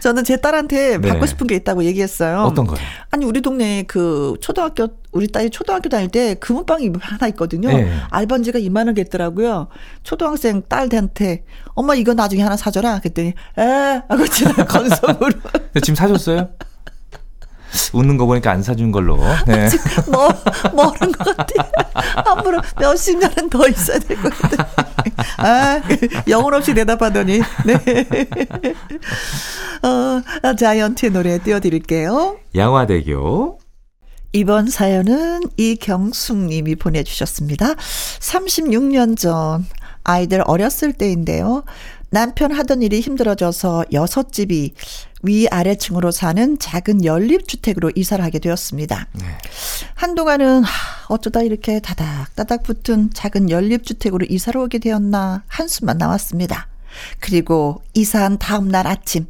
[0.00, 1.08] 저는 제 딸한테 네.
[1.08, 2.40] 받고 싶은 게 있다고 얘기했어요.
[2.42, 2.78] 어떤 거요?
[3.10, 7.68] 아니 우리 동네에 그 초등학교 우리 딸이 초등학교 다닐 때 금은방이 하나 있거든요.
[7.68, 7.90] 네.
[8.10, 9.68] 알반지가 이만한 게 있더라고요.
[10.02, 11.44] 초등학생 딸한테
[11.74, 13.00] 엄마 이거 나중에 하나 사줘라.
[13.00, 15.30] 그랬더니 에 하고 지나 건성으로
[15.82, 16.48] 지금 사줬어요?
[17.92, 19.18] 웃는 거 보니까 안 사준 걸로.
[19.46, 19.68] 네.
[20.10, 20.28] 뭐
[20.72, 21.70] 뭐는 것 같아.
[22.30, 24.68] 앞으로 몇십 년은 더 있어야 될 것 같아.
[25.38, 25.80] 아
[26.28, 28.26] 영혼 없이 대답하더니 네.
[29.82, 32.38] 어 자이언트의 노래 띄워드릴게요.
[32.54, 33.58] 양화대교.
[34.32, 37.74] 이번 사연은 이경숙 님이 보내주셨습니다.
[37.74, 39.64] 36년 전
[40.04, 41.64] 아이들 어렸을 때인데요.
[42.10, 44.74] 남편 하던 일이 힘들어져서 여섯 집이
[45.22, 49.08] 위아래층으로 사는 작은 연립주택으로 이사를 하게 되었습니다.
[49.12, 49.24] 네.
[49.94, 50.62] 한동안은
[51.08, 56.68] 어쩌다 이렇게 다닥다닥 붙은 작은 연립주택으로 이사를 오게 되었나 한숨만 나왔습니다.
[57.20, 59.26] 그리고 이사한 다음날 아침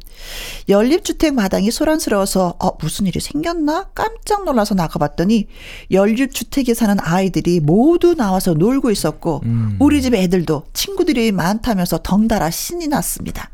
[0.69, 5.47] 연립주택 마당이 소란스러워서 어 무슨 일이 생겼나 깜짝 놀라서 나가봤더니
[5.91, 9.77] 연립주택에 사는 아이들이 모두 나와서 놀고 있었고 음.
[9.79, 13.49] 우리 집 애들도 친구들이 많다면서 덩달아 신이 났습니다.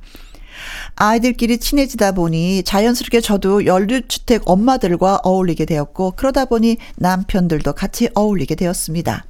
[0.96, 9.26] 아이들끼리 친해지다 보니 자연스럽게 저도 연립주택 엄마들과 어울리게 되었고 그러다 보니 남편들도 같이 어울리게 되었습니다.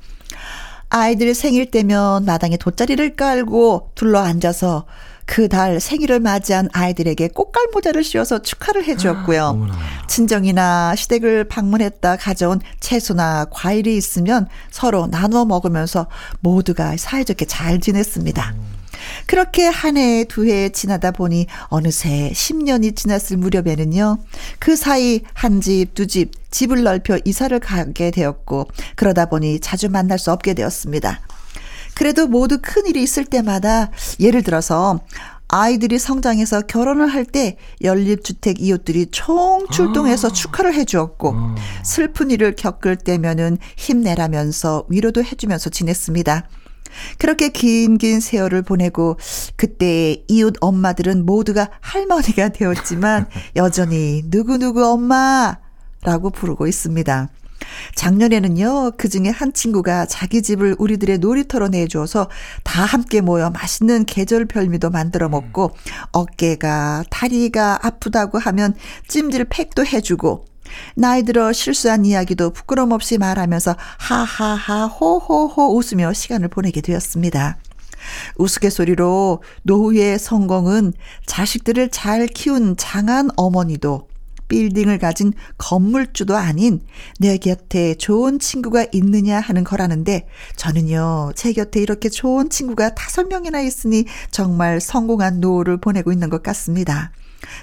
[0.95, 4.85] 아이들 생일 때면 마당에 돗자리를 깔고 둘러 앉아서
[5.25, 9.67] 그 달 생일을 맞이한 아이들에게 꽃갈 모자를 씌워서 축하를 해주었고요.
[9.71, 16.07] 아, 친정이나 시댁을 방문했다 가져온 채소나 과일이 있으면 서로 나눠 먹으면서
[16.41, 18.53] 모두가 사이좋게 잘 지냈습니다.
[18.55, 18.72] 음.
[19.25, 24.17] 그렇게 한 해, 두 해 지나다 보니 어느새 10년이 지났을 무렵에는요.
[24.59, 30.19] 그 사이 한 집, 두 집, 집을 넓혀 이사를 가게 되었고 그러다 보니 자주 만날
[30.19, 31.21] 수 없게 되었습니다.
[31.95, 34.99] 그래도 모두 큰 일이 있을 때마다 예를 들어서
[35.47, 40.31] 아이들이 성장해서 결혼을 할 때 연립주택 이웃들이 총 출동해서 아.
[40.31, 41.55] 축하를 해주었고 아.
[41.83, 46.47] 슬픈 일을 겪을 때면은 힘내라면서 위로도 해주면서 지냈습니다.
[47.17, 49.17] 그렇게 긴긴 세월을 보내고
[49.55, 57.29] 그때 이웃 엄마들은 모두가 할머니가 되었지만 여전히 누구누구 엄마라고 부르고 있습니다.
[57.95, 62.29] 작년에는요, 그 중에 한 친구가 자기 집을 우리들의 놀이터로 내주어서
[62.63, 65.71] 다 함께 모여 맛있는 계절 별미도 만들어 먹고
[66.11, 68.75] 어깨가, 다리가 아프다고 하면
[69.07, 70.45] 찜질 팩도 해주고
[70.95, 77.57] 나이 들어 실수한 이야기도 부끄럼 없이 말하면서 하하하 호호호 웃으며 시간을 보내게 되었습니다.
[78.37, 80.93] 우스갯소리로 노후의 성공은
[81.25, 84.07] 자식들을 잘 키운 장한 어머니도
[84.49, 86.81] 빌딩을 가진 건물주도 아닌
[87.19, 93.61] 내 곁에 좋은 친구가 있느냐 하는 거라는데 저는요, 제 곁에 이렇게 좋은 친구가 다섯 명이나
[93.61, 97.11] 있으니 정말 성공한 노후를 보내고 있는 것 같습니다.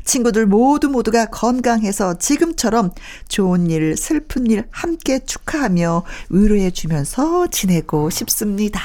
[0.04, 2.92] 친구들 모두 모두가 건강해서 지금처럼
[3.28, 8.80] 좋은 일, 슬픈 일 함께 축하하며 위로해 주면서 지내고 싶습니다.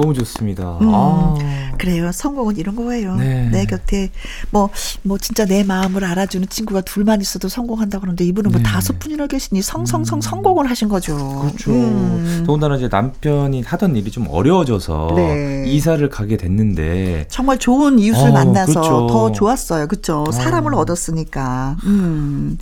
[0.00, 0.78] 너무 좋습니다.
[0.80, 1.34] 음, 아.
[1.78, 2.10] 그래요.
[2.12, 3.16] 성공은 이런 거예요.
[3.16, 3.48] 네.
[3.50, 4.10] 내 곁에
[4.50, 4.68] 뭐,
[5.02, 8.64] 뭐 진짜 내 마음을 알아주는 친구가 둘만 있어도 성공한다고 그러는데 이분은 뭐 네.
[8.64, 10.20] 다섯 분이나 계시니 성성성 음.
[10.20, 11.16] 성공을 하신 거죠.
[11.16, 11.70] 그렇죠.
[11.70, 12.44] 음.
[12.46, 15.64] 더군다나 이제 남편이 하던 일이 좀 어려워져서 네.
[15.66, 19.06] 이사를 가게 됐는데 정말 좋은 이웃을 어, 만나서 그렇죠.
[19.08, 19.86] 더 좋았어요.
[19.86, 20.26] 그렇죠.
[20.32, 20.78] 사람을 어.
[20.78, 21.76] 얻었으니까.
[21.84, 22.58] 음.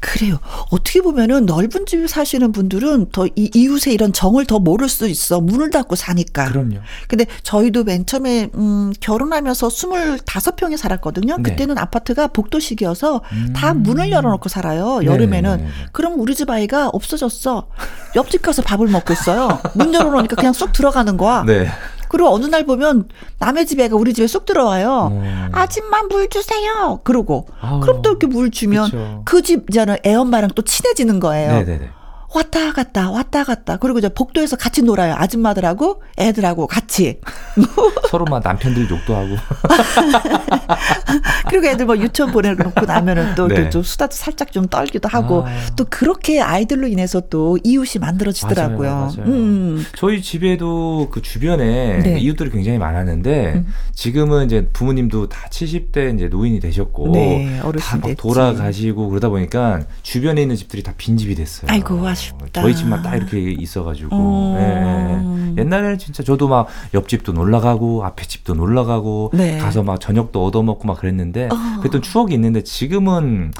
[0.00, 0.38] 그래요.
[0.70, 5.40] 어떻게 보면은 넓은 집에 사시는 분들은 더 이 이웃의 이런 정을 더 모를 수 있어.
[5.40, 6.46] 문을 닫고 사니까.
[6.46, 6.78] 그럼요.
[7.06, 11.36] 근데 저희도 맨 처음에 음 결혼하면서 25평에 살았거든요.
[11.36, 11.42] 네.
[11.42, 13.52] 그때는 아파트가 복도식이어서 음.
[13.54, 14.98] 다 문을 열어 놓고 살아요.
[15.00, 15.50] 네, 여름에는.
[15.58, 15.70] 네, 네, 네.
[15.92, 17.68] 그럼 우리 집 아이가 없어졌어.
[18.16, 19.60] 옆집 가서 밥을 먹고 있어요.
[19.74, 21.44] 문 열어 놓으니까 그냥 쏙 들어가는 거야.
[21.46, 21.68] 네.
[22.10, 25.08] 그리고 어느 날 보면 남의 집 애가 우리 집에 쏙 들어와요.
[25.12, 25.48] 음.
[25.52, 27.00] 아줌마 물 주세요.
[27.04, 31.52] 그러고 아우, 그럼 또 이렇게 물 주면 그 집 이제는 애 엄마랑 또 친해지는 거예요.
[31.52, 31.88] 네네네.
[32.32, 37.20] 왔다 갔다 왔다 갔다 그리고 이제 복도에서 같이 놀아요 아줌마들하고 애들하고 같이
[38.10, 39.36] 서로 막 남편들 욕도 하고
[41.48, 43.82] 그리고 애들 뭐 유치원 보내놓고 나면은 또좀 네.
[43.82, 45.50] 수다도 살짝 좀 떨기도 하고 아.
[45.76, 48.90] 또 그렇게 아이들로 인해서 또 이웃이 만들어지더라고요.
[48.90, 49.26] 맞아요, 맞아요.
[49.26, 49.84] 음.
[49.96, 52.18] 저희 집에도 그 주변에 네.
[52.20, 53.66] 이웃들이 굉장히 많았는데 음.
[53.92, 60.56] 지금은 이제 부모님도 다 70대 이제 노인이 되셨고 네, 다막 돌아가시고 그러다 보니까 주변에 있는
[60.56, 61.70] 집들이 다 빈집이 됐어요.
[61.70, 62.19] 아이고 아쉽
[62.52, 62.62] 다.
[62.62, 64.54] 저희 집만 딱 이렇게 있어가지고 어.
[64.58, 65.62] 네.
[65.62, 69.58] 옛날에는 진짜 저도 막 옆집도 놀러 가고 앞에 집도 놀러 가고 네.
[69.58, 71.80] 가서 막 저녁도 얻어 먹고 막 그랬는데 어.
[71.80, 73.52] 그랬던 추억이 있는데 지금은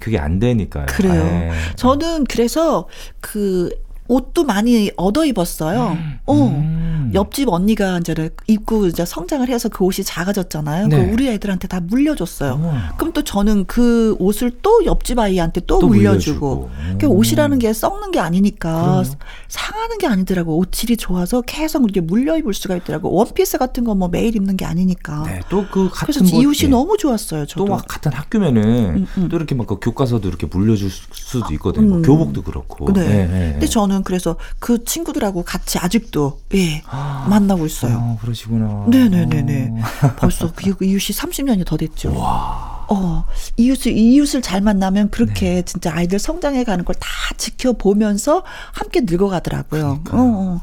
[0.00, 0.86] 그게 안 되니까요.
[0.88, 1.24] 그래요.
[1.24, 1.52] 네.
[1.76, 2.88] 저는 그래서
[3.20, 3.70] 그
[4.08, 5.96] 옷도 많이 얻어 입었어요.
[5.98, 6.18] 음.
[6.26, 6.34] 어.
[6.34, 7.10] 음.
[7.14, 10.88] 옆집 언니가 이제 입고 이제 성장을 해서 그 옷이 작아졌잖아요.
[10.88, 11.06] 네.
[11.06, 12.58] 그 우리 애들한테 다 물려줬어요.
[12.60, 12.78] 어.
[12.98, 16.70] 그럼 또 저는 그 옷을 또 옆집 아이한테 또, 또 물려주고.
[16.98, 19.04] 그 옷이라는 게 썩는 게 아니니까 그럼요.
[19.48, 20.56] 상하는 게 아니더라고.
[20.58, 23.12] 옷 질이 좋아서 계속 이렇게 물려 입을 수가 있더라고.
[23.12, 25.22] 원피스 같은 거 뭐 매일 입는 게 아니니까.
[25.26, 26.68] 네, 또그 같은 그래서 이웃이 네.
[26.68, 27.46] 너무 좋았어요.
[27.46, 27.64] 저도.
[27.64, 28.62] 또막 같은 학교면은
[28.96, 29.28] 음, 음.
[29.28, 31.88] 또 이렇게 막 그 교과서도 이렇게 물려줄 수도 있거든요.
[31.88, 32.02] 뭐 음.
[32.02, 32.92] 교복도 그렇고.
[32.92, 33.00] 네.
[33.08, 33.26] 네.
[33.26, 33.50] 네.
[33.52, 37.96] 근데 저는 저는 그래서 그 친구들하고 같이 아직도 예 아, 만나고 있어요.
[37.96, 38.84] 아, 그러시구나.
[38.88, 39.72] 네네네네.
[39.72, 40.14] 어.
[40.16, 42.14] 벌써 그 이웃이 30년이 더 됐죠.
[42.18, 42.76] 와.
[42.88, 43.24] 어,
[43.56, 45.62] 이웃을, 이웃을 잘 만나면 그렇게 네.
[45.62, 49.86] 진짜 아이들 성장해 가는 걸 다 지켜보면서 함께 늙어가더라고요.
[49.86, 50.60] 어, 어.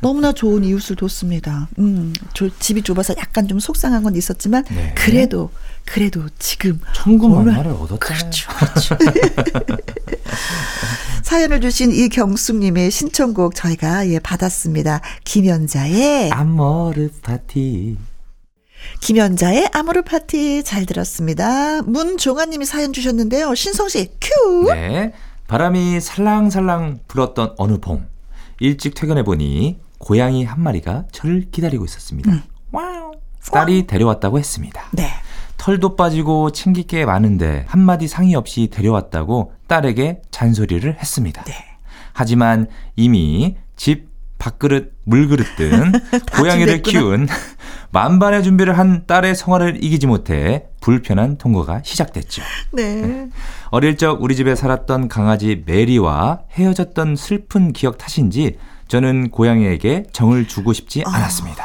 [0.00, 1.68] 너무나 좋은 이웃을 뒀습니다.
[1.78, 4.92] 음, 저, 집이 좁아서 약간 좀 속상한 건 있었지만 네.
[4.96, 5.50] 그래도
[5.84, 7.98] 그래도 지금 천국만마를 얻었잖아요.
[7.98, 8.96] 그렇죠.
[8.96, 8.96] 그렇죠.
[11.22, 15.00] 사연을 주신 이경숙님의 신청곡 저희가 예 받았습니다.
[15.24, 17.96] 김연자의 아모르 파티.
[19.00, 21.82] 김연자의 아모르 파티 잘 들었습니다.
[21.82, 23.54] 문종아님이 사연 주셨는데요.
[23.54, 24.64] 신성 씨 큐.
[24.72, 25.12] 네.
[25.46, 28.06] 바람이 살랑살랑 불었던 어느 봄
[28.60, 32.30] 일찍 퇴근해 보니 고양이 한 마리가 저를 기다리고 있었습니다.
[32.30, 32.42] 음.
[32.72, 33.12] Wow.
[33.50, 34.82] 딸이 데려왔다고 했습니다.
[34.92, 35.08] 네.
[35.62, 41.44] 털도 빠지고 챙길 게 많은데 한마디 상의 없이 데려왔다고 딸에게 잔소리를 했습니다.
[41.44, 41.54] 네.
[42.12, 45.92] 하지만 이미 집 밥그릇, 물그릇 등
[46.36, 47.28] 고양이를 키울
[47.92, 52.42] 만반의 준비를 한 딸의 성화를 이기지 못해 불편한 동거가 시작됐죠.
[52.72, 53.28] 네.
[53.70, 60.72] 어릴 적 우리 집에 살았던 강아지 메리와 헤어졌던 슬픈 기억 탓인지 저는 고양이에게 정을 주고
[60.72, 61.14] 싶지 아.
[61.14, 61.64] 않았습니다.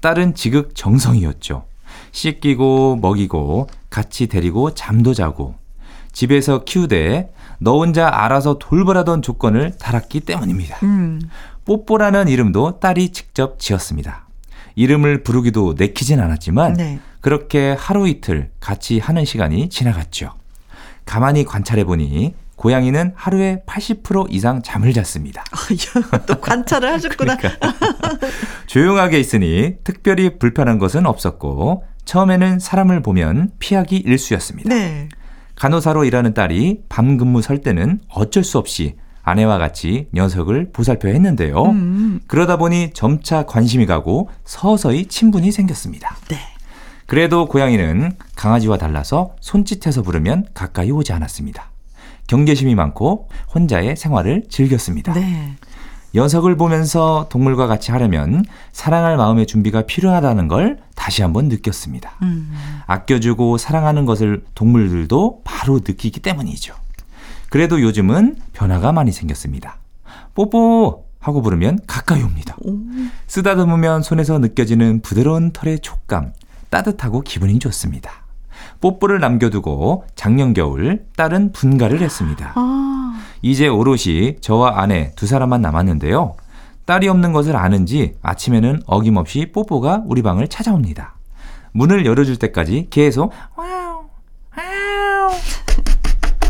[0.00, 1.71] 딸은 지극 정성이었죠.
[2.12, 5.56] 씻기고 먹이고 같이 데리고 잠도 자고
[6.12, 10.78] 집에서 키우되 너 혼자 알아서 돌보라던 조건을 달았기 때문입니다.
[10.82, 11.20] 음.
[11.64, 14.26] 뽀뽀라는 이름도 딸이 직접 지었습니다.
[14.74, 17.00] 이름을 부르기도 내키진 않았지만 네.
[17.20, 20.34] 그렇게 하루 이틀 같이 하는 시간이 지나갔죠.
[21.04, 25.44] 가만히 관찰해 보니 고양이는 하루에 80% 이상 잠을 잤습니다.
[26.26, 27.36] 또 관찰을 하셨구나.
[27.38, 27.72] 그러니까.
[28.66, 34.68] 조용하게 있으니 특별히 불편한 것은 없었고 처음에는 사람을 보면 피하기 일쑤였습니다.
[34.68, 35.08] 네.
[35.56, 41.62] 간호사로 일하는 딸이 밤 근무 설 때는 어쩔 수 없이 아내와 같이 녀석을 보살펴야 했는데요.
[41.62, 42.20] 음.
[42.26, 46.16] 그러다 보니 점차 관심이 가고 서서히 친분이 생겼습니다.
[46.28, 46.38] 네.
[47.06, 51.70] 그래도 고양이는 강아지와 달라서 손짓해서 부르면 가까이 오지 않았습니다.
[52.26, 55.12] 경계심이 많고 혼자의 생활을 즐겼습니다.
[55.12, 55.56] 네.
[56.14, 62.10] 녀석을 보면서 동물과 같이 하려면 사랑할 마음의 준비가 필요하다는 걸 다시 한번 느꼈습니다.
[62.22, 62.52] 음.
[62.86, 66.74] 아껴주고 사랑하는 것을 동물들도 바로 느끼기 때문이죠.
[67.48, 69.78] 그래도 요즘은 변화가 많이 생겼습니다.
[70.34, 71.04] 뽀뽀!
[71.22, 72.56] 하고 부르면 가까이 옵니다.
[73.28, 76.32] 쓰다듬으면 손에서 느껴지는 부드러운 털의 촉감,
[76.68, 78.10] 따뜻하고 기분이 좋습니다.
[78.80, 82.52] 뽀뽀를 남겨두고 작년 겨울 딸은 분가를 했습니다.
[82.56, 83.01] 아.
[83.42, 86.36] 이제 오롯이 저와 아내 두 사람만 남았는데요.
[86.84, 91.16] 딸이 없는 것을 아는지 아침에는 어김없이 뽀뽀가 우리 방을 찾아옵니다.
[91.72, 94.04] 문을 열어줄 때까지 계속 와우
[94.56, 95.32] 와우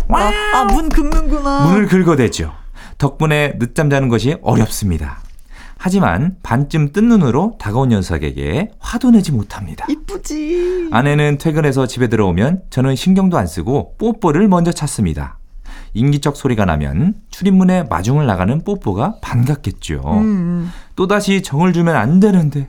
[0.09, 1.67] 아, 아, 문 긁는구나.
[1.67, 2.53] 문을 긁어대죠.
[2.99, 5.21] 덕분에 늦잠 자는 것이 어렵습니다.
[5.79, 9.87] 하지만 반쯤 뜬 눈으로 다가온 녀석에게 화도 내지 못합니다.
[9.89, 10.91] 이쁘지.
[10.93, 15.39] 아내는 퇴근해서 집에 들어오면 저는 신경도 안 쓰고 뽀뽀를 먼저 찾습니다.
[15.95, 20.03] 인기척 소리가 나면 출입문에 마중을 나가는 뽀뽀가 반갑겠죠.
[20.21, 20.73] 음.
[20.97, 22.69] 또다시 정을 주면 안 되는데,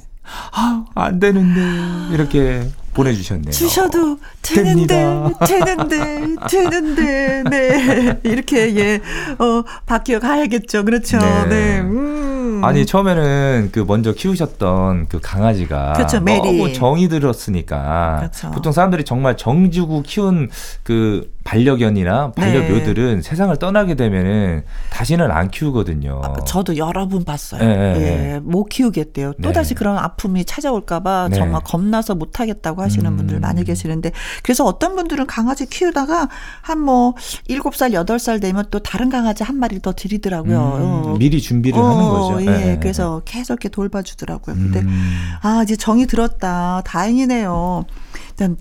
[0.51, 3.51] 아, 안 되는데, 이렇게 보내주셨네요.
[3.51, 8.19] 주셔도 되는데, 되는데, 되는데, 네.
[8.23, 8.95] 이렇게, 예,
[9.39, 10.86] 어, 바뀌어 가야겠죠.
[10.86, 11.17] 그렇죠.
[11.17, 11.45] 네.
[11.47, 11.79] 네.
[11.81, 12.42] 음.
[12.63, 15.93] 아니, 처음에는 그 먼저 키우셨던 그 강아지가.
[15.93, 16.39] 그렇죠, 메리.
[16.41, 18.17] 너무 정이 들었으니까.
[18.19, 18.51] 그렇죠.
[18.51, 20.49] 보통 사람들이 정말 정 주고 키운
[20.84, 23.21] 그 반려견이나 반려묘들은 네.
[23.21, 26.21] 세상을 떠나게 되면은 다시는 안 키우거든요.
[26.23, 27.60] 아, 저도 여러 분 봤어요.
[27.62, 27.99] 네, 네, 예,
[28.34, 28.39] 네.
[28.41, 29.34] 못 키우겠대요.
[29.41, 29.75] 또 다시 네.
[29.75, 31.36] 그런 아픔이 찾아올까봐 네.
[31.36, 33.17] 정말 겁나서 못 하겠다고 하시는 음.
[33.17, 36.29] 분들 많이 계시는데 그래서 어떤 분들은 강아지 키우다가
[36.62, 37.13] 한 뭐
[37.47, 40.58] 일곱 살 여덟 살 되면 또 다른 강아지 한 마리 더 들이더라고요.
[40.58, 41.15] 음, 어.
[41.17, 42.32] 미리 준비를 어, 하는 거죠.
[42.41, 42.79] 예, 네.
[42.79, 44.55] 그래서 계속 이렇게 돌봐주더라고요.
[44.55, 45.19] 근데 음.
[45.41, 46.81] 아 이제 정이 들었다.
[46.85, 47.85] 다행이네요.
[48.29, 48.57] 일단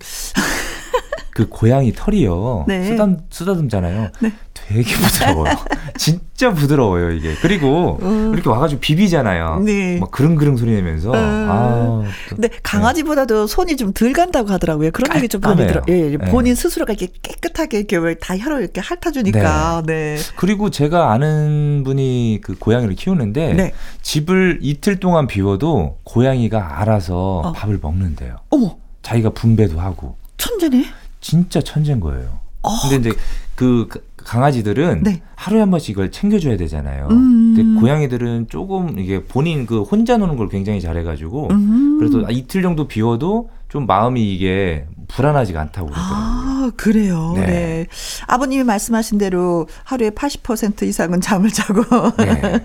[1.33, 2.65] 그 고양이 털이요.
[2.67, 2.83] 네.
[2.83, 4.09] 쓰담, 쓰다듬잖아요.
[4.19, 4.31] 네.
[4.53, 5.55] 되게 부드러워요.
[5.97, 7.33] 진짜 부드러워요, 이게.
[7.41, 8.33] 그리고 음.
[8.33, 9.61] 이렇게 와가지고 비비잖아요.
[9.65, 9.97] 네.
[9.99, 11.11] 막 그릉그릉 소리 내면서.
[11.11, 11.17] 음.
[11.49, 13.51] 아, 근데 강아지보다도 네.
[13.51, 14.91] 손이 좀 덜 간다고 하더라고요.
[14.91, 15.81] 그런 얘기 좀 많이 들어.
[15.87, 19.83] 예, 예, 본인 스스로가 이렇게 깨끗하게 이렇게 다 혀로 이렇게 핥아주니까.
[19.85, 20.15] 네.
[20.15, 20.17] 네.
[20.35, 23.73] 그리고 제가 아는 분이 그 고양이를 키우는데 네.
[24.01, 27.51] 집을 이틀 동안 비워도 고양이가 알아서 어.
[27.53, 28.37] 밥을 먹는데요.
[28.49, 28.77] 어머.
[29.03, 30.15] 자기가 분배도 하고.
[30.37, 30.85] 천재네.
[31.23, 32.39] 진짜 천재인 거예요.
[32.61, 32.69] 어.
[32.81, 33.19] 근데 이제
[33.55, 35.21] 그 강아지들은 네.
[35.35, 37.07] 하루에 한 번씩 이걸 챙겨줘야 되잖아요.
[37.11, 37.53] 음.
[37.55, 41.97] 근데 고양이들은 조금 이게 본인 그 혼자 노는 걸 굉장히 잘해가지고 음.
[41.97, 46.32] 그래도 이틀 정도 비워도 좀 마음이 이게 불안하지가 않다고 그러더라고요.
[46.63, 47.33] 아, 그래요.
[47.35, 47.45] 네.
[47.45, 47.87] 네.
[48.27, 51.83] 아버님이 말씀하신 대로 하루에 80% 이상은 잠을 자고.
[52.17, 52.41] 네.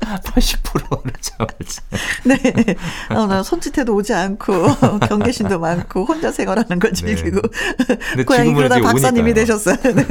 [0.00, 1.82] 80%를 잠을 자.
[2.24, 2.74] 네.
[3.10, 6.96] 어, 나 손짓해도 오지 않고 경계심도 많고 혼자 생활하는 걸 네.
[7.14, 7.40] 즐기고
[8.16, 8.24] 네.
[8.24, 9.34] 고양이 그러다 박사님이 오니까요.
[9.34, 9.76] 되셨어요.
[9.94, 10.06] 네.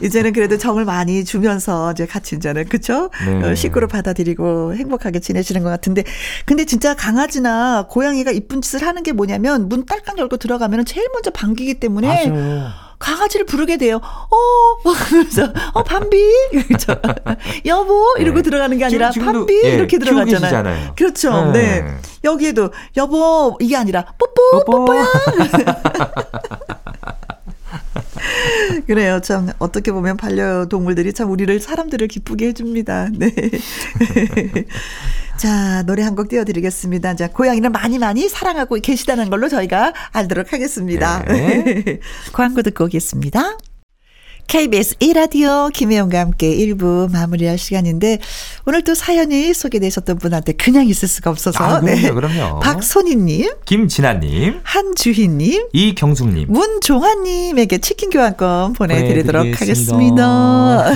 [0.02, 3.10] 이제는 그래도 정을 많이 주면서 이제 같이 이제는 그쵸?
[3.26, 3.50] 네.
[3.50, 6.04] 어, 식구로 받아들이고 행복하게 지내시는 것 같은데
[6.44, 11.30] 근데 진짜 강아지나 고양이가 이쁜 짓을 하는 게 뭐냐면 문 딸깍 열고 들어가면 제일 먼저
[11.30, 12.70] 반기기 때문에 맞아요.
[12.98, 14.00] 강아지를 부르게 돼요.
[14.02, 16.16] 어, 그래서 어 밤비,
[16.66, 16.94] 그렇죠.
[17.66, 18.42] 여보 이러고 네.
[18.42, 20.94] 들어가는 게 아니라 지금, 밤비 예, 이렇게 들어가잖아요.
[20.96, 21.52] 그렇죠.
[21.52, 21.82] 네.
[21.82, 21.96] 네.
[22.24, 24.84] 여기에도 여보 이게 아니라 뽀뽀 뽀뽀.
[24.86, 25.04] 뽀뽀야.
[28.86, 29.20] 그래요.
[29.20, 33.08] 참 어떻게 보면 반려동물들이 참 우리를 사람들을 기쁘게 해줍니다.
[33.12, 33.30] 네.
[35.44, 37.16] 자, 노래 한 곡 띄워드리겠습니다.
[37.16, 41.22] 자, 고양이는 많이 많이 사랑하고 계시다는 걸로 저희가 알도록 하겠습니다.
[41.26, 42.00] 네.
[42.32, 43.58] 광고 듣고 오겠습니다.
[44.46, 48.18] KBS 1라디오 김혜영과 함께 1부 마무리할 시간인데
[48.66, 52.10] 오늘 또 사연이 소개되셨던 분한테 그냥 있을 수가 없어서 아, 그럼요, 네.
[52.10, 52.60] 그럼요.
[52.60, 60.92] 박소희님 김진아님 한주희님 이경숙님 문종환님에게 치킨 교환권 보내드리도록 하겠습니다.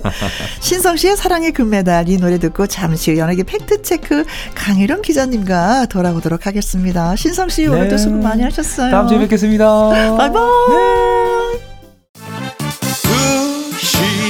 [0.60, 4.24] 신성씨의 사랑의 금메달 이 노래 듣고 잠시 후 연예계 팩트체크
[4.54, 7.16] 강희룡 기자님과 돌아오도록 하겠습니다.
[7.16, 7.68] 신성씨 네.
[7.68, 8.90] 오늘도 수고 많이 하셨어요.
[8.90, 9.88] 다음 주에 뵙겠습니다.
[10.16, 10.42] 바이바이.
[10.70, 11.79] 네.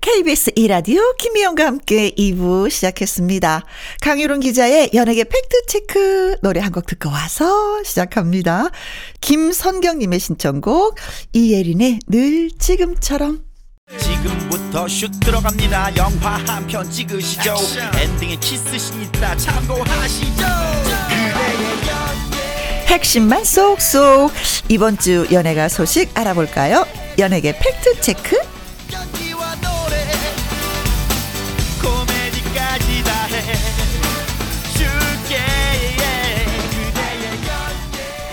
[0.00, 3.64] KBS 이라디오 김미영과 함께 2부 시작했습니다.
[4.00, 8.70] 강유론 기자의 연예계 팩트체크 노래 한 곡 듣고 와서 시작합니다.
[9.20, 10.94] 김선경님의 신청곡
[11.34, 13.44] 이예린의 늘 지금처럼
[13.98, 15.96] 지금부터 슛 들어갑니다.
[15.96, 17.54] 영화 한 편 찍으시죠.
[18.00, 20.44] 엔딩에 키스신 있다 참고하시죠.
[22.86, 24.32] 핵심만 쏙쏙
[24.68, 26.86] 이번 주 연예가 소식 알아볼까요?
[27.18, 28.36] 연예계 팩트체크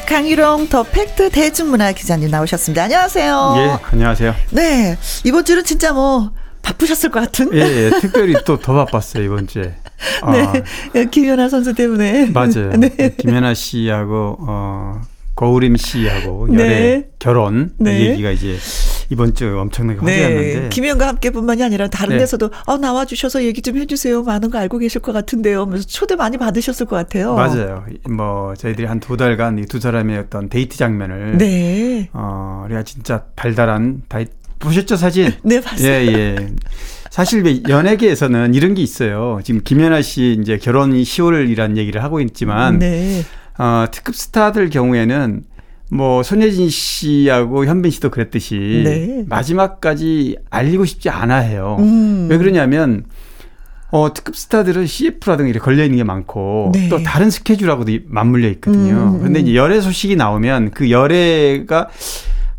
[0.08, 2.84] 강유롱 더 팩트 대중문화 기자님 나오셨습니다.
[2.84, 3.54] 안녕하세요.
[3.58, 4.34] 예, 안녕하세요.
[4.52, 7.54] 네, 이번 주는 진짜 뭐 바쁘셨을 것 같은.
[7.54, 9.64] 예, 예 특별히 또 더 바빴어요 이번 주에.
[10.32, 10.64] 네,
[11.02, 12.28] 아, 김연아 선수 때문에.
[12.28, 12.72] 맞아요.
[12.80, 13.16] 네.
[13.18, 15.02] 김연아 씨하고 어.
[15.38, 17.08] 거우림 씨하고 열애 네.
[17.20, 18.10] 결혼 네.
[18.10, 18.58] 얘기가 이제
[19.10, 20.24] 이번 주 엄청나게 네.
[20.24, 22.20] 화제였는데 김현과 함께뿐만이 아니라 다른 네.
[22.20, 24.24] 데서도 어, 나와 주셔서 얘기 좀 해주세요.
[24.24, 25.62] 많은 거 알고 계실 것 같은데요.
[25.62, 27.36] 하면서 초대 많이 받으셨을 것 같아요.
[27.36, 27.86] 맞아요.
[28.10, 32.10] 뭐 저희들이 한 두 달간 이 두 사람의 어떤 데이트 장면을 네.
[32.12, 34.26] 어 우리가 진짜 달달한 다이
[34.60, 35.32] 보셨죠 사진?
[35.46, 35.88] 네 봤어요.
[35.88, 36.50] 예 예.
[37.12, 39.40] 사실 연예계에서는 이런 게 있어요.
[39.44, 42.80] 지금 김연아 씨 이제 결혼이 10월이라는 얘기를 하고 있지만.
[42.80, 43.24] 네.
[43.58, 45.44] 어, 특급 스타들 경우에는
[45.90, 49.24] 뭐 손예진 씨하고 현빈 씨도 그랬듯이 네.
[49.28, 51.78] 마지막까지 알리고 싶지 않아 해요.
[51.80, 52.28] 음.
[52.30, 53.06] 왜 그러냐면
[53.90, 56.90] 어, 특급 스타들은 CF라든가 이렇게 걸려 있는 게 많고 네.
[56.90, 59.14] 또 다른 스케줄하고도 맞물려 있거든요.
[59.14, 59.20] 음.
[59.20, 61.88] 그런데 이제 열애 소식이 나오면 그 열애가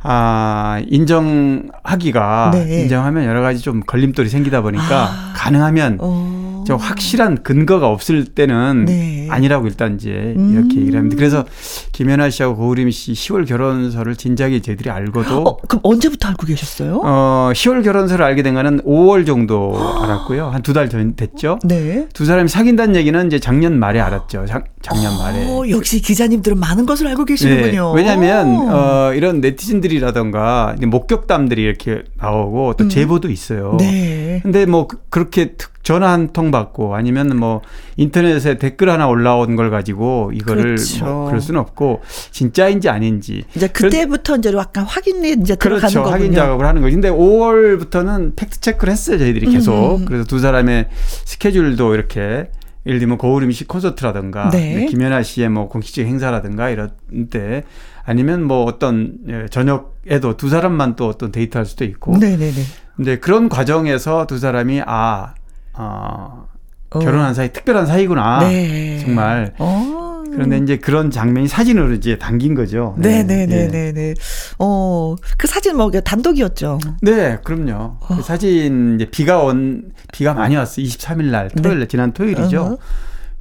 [0.01, 2.83] 아, 인정하기가 네.
[2.83, 5.33] 인정하면 여러 가지 좀 걸림돌이 생기다 보니까 아.
[5.37, 6.48] 가능하면 어.
[6.69, 9.27] 좀 확실한 근거가 없을 때는 네.
[9.31, 10.53] 아니라고 일단 이제 음.
[10.53, 11.17] 이렇게 얘기를 합니다.
[11.17, 11.45] 그래서
[11.93, 17.01] 김연아 씨하고 고우림 씨 10월 결혼설을 진작에 저희들이 알고도 어, 그럼 언제부터 알고 계셨어요?
[17.03, 19.73] 어, 10월 결혼설을 알게 된 거는 5월 정도
[20.05, 20.49] 알았고요.
[20.49, 21.59] 한 두 달 전 됐죠.
[21.65, 22.07] 네.
[22.13, 24.45] 두 사람이 사귄다는 얘기는 이제 작년 말에 알았죠.
[24.47, 25.47] 작, 작년 말에.
[25.49, 27.95] 어, 역시 기자님들은 많은 것을 알고 계시는군요.
[27.95, 28.03] 네.
[28.03, 32.89] 왜냐하면 어, 이런 네티즌들이라던가 목격담들이 이렇게 나오고 또 음.
[32.91, 33.77] 제보도 있어요.
[33.79, 34.41] 네.
[34.43, 37.63] 근데 뭐 그, 그렇게 특 전화 한 통 받고 아니면 뭐
[37.97, 41.05] 인터넷에 댓글 하나 올라온 걸 가지고 이거를 그렇죠.
[41.07, 45.81] 뭐 그럴 수는 없고 진짜인지 아닌지 이제 그때부터 이제 약간 확인이 이제 그렇죠.
[45.81, 46.11] 들어가는 거군요.
[46.13, 46.93] 확인 작업을 하는 거죠.
[46.95, 50.01] 근데 5월부터는 팩트 체크를 했어요 저희들이 계속.
[50.01, 50.05] 음.
[50.05, 50.89] 그래서 두 사람의
[51.25, 52.51] 스케줄도 이렇게
[52.85, 54.87] 예를 들면 거울임 씨 콘서트라든가 네.
[54.91, 56.91] 김연아 씨의 뭐 공식적 행사라든가 이런
[57.31, 57.65] 때
[58.05, 62.19] 아니면 뭐 어떤 예, 저녁에도 두 사람만 또 어떤 데이트할 수도 있고.
[62.19, 62.53] 네네네.
[62.97, 65.33] 근데 그런 과정에서 두 사람이 아
[65.79, 66.47] 어,
[66.91, 66.99] 어.
[66.99, 68.41] 결혼한 사이 특별한 사이구나.
[68.41, 68.99] 네.
[68.99, 69.55] 정말.
[69.59, 70.23] 어.
[70.31, 72.95] 그런데 이제 그런 장면이 사진으로 이제 담긴 거죠.
[72.99, 73.47] 네네네네.
[73.47, 74.15] 네, 네, 네.
[74.59, 76.79] 어, 그 사진 뭐 단독이었죠.
[77.03, 77.97] 네, 그럼요.
[78.01, 78.07] 어.
[78.17, 80.85] 그 사진 이제 비가 온 비가 많이 왔어요.
[80.85, 81.89] 23일 날 토요일 날 네.
[81.89, 82.61] 지난 토요일이죠.
[82.61, 82.79] 어허.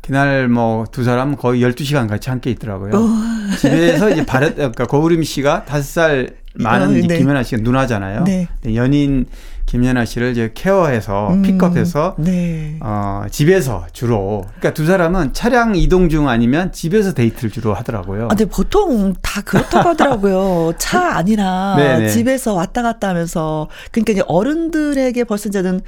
[0.02, 2.92] 그날 뭐 두 사람 거의 12시간 같이 함께 있더라고요.
[2.96, 3.56] 어.
[3.60, 7.18] 집에서 이제 바랬, 그러니까 거우림 씨가 5살 많은 어, 네.
[7.18, 8.24] 김연아 씨가 누나잖아요.
[8.24, 8.48] 네.
[8.74, 9.26] 연인
[9.68, 12.78] 김연아 씨를 이제 케어해서 음, 픽업해서 네.
[12.80, 18.26] 어, 집에서 주로 그러니까 두 사람은 차량 이동 중 아니면 집에서 데이트를 주로 하더라고요.
[18.26, 20.74] 아, 근데 보통 다 그렇다고 하더라고요.
[20.80, 21.99] 차 아니라 네네.
[21.99, 22.09] 네.
[22.09, 25.82] 집에서 왔다 갔다 하면서 그러니까 이제 어른들에게 벌써 이제는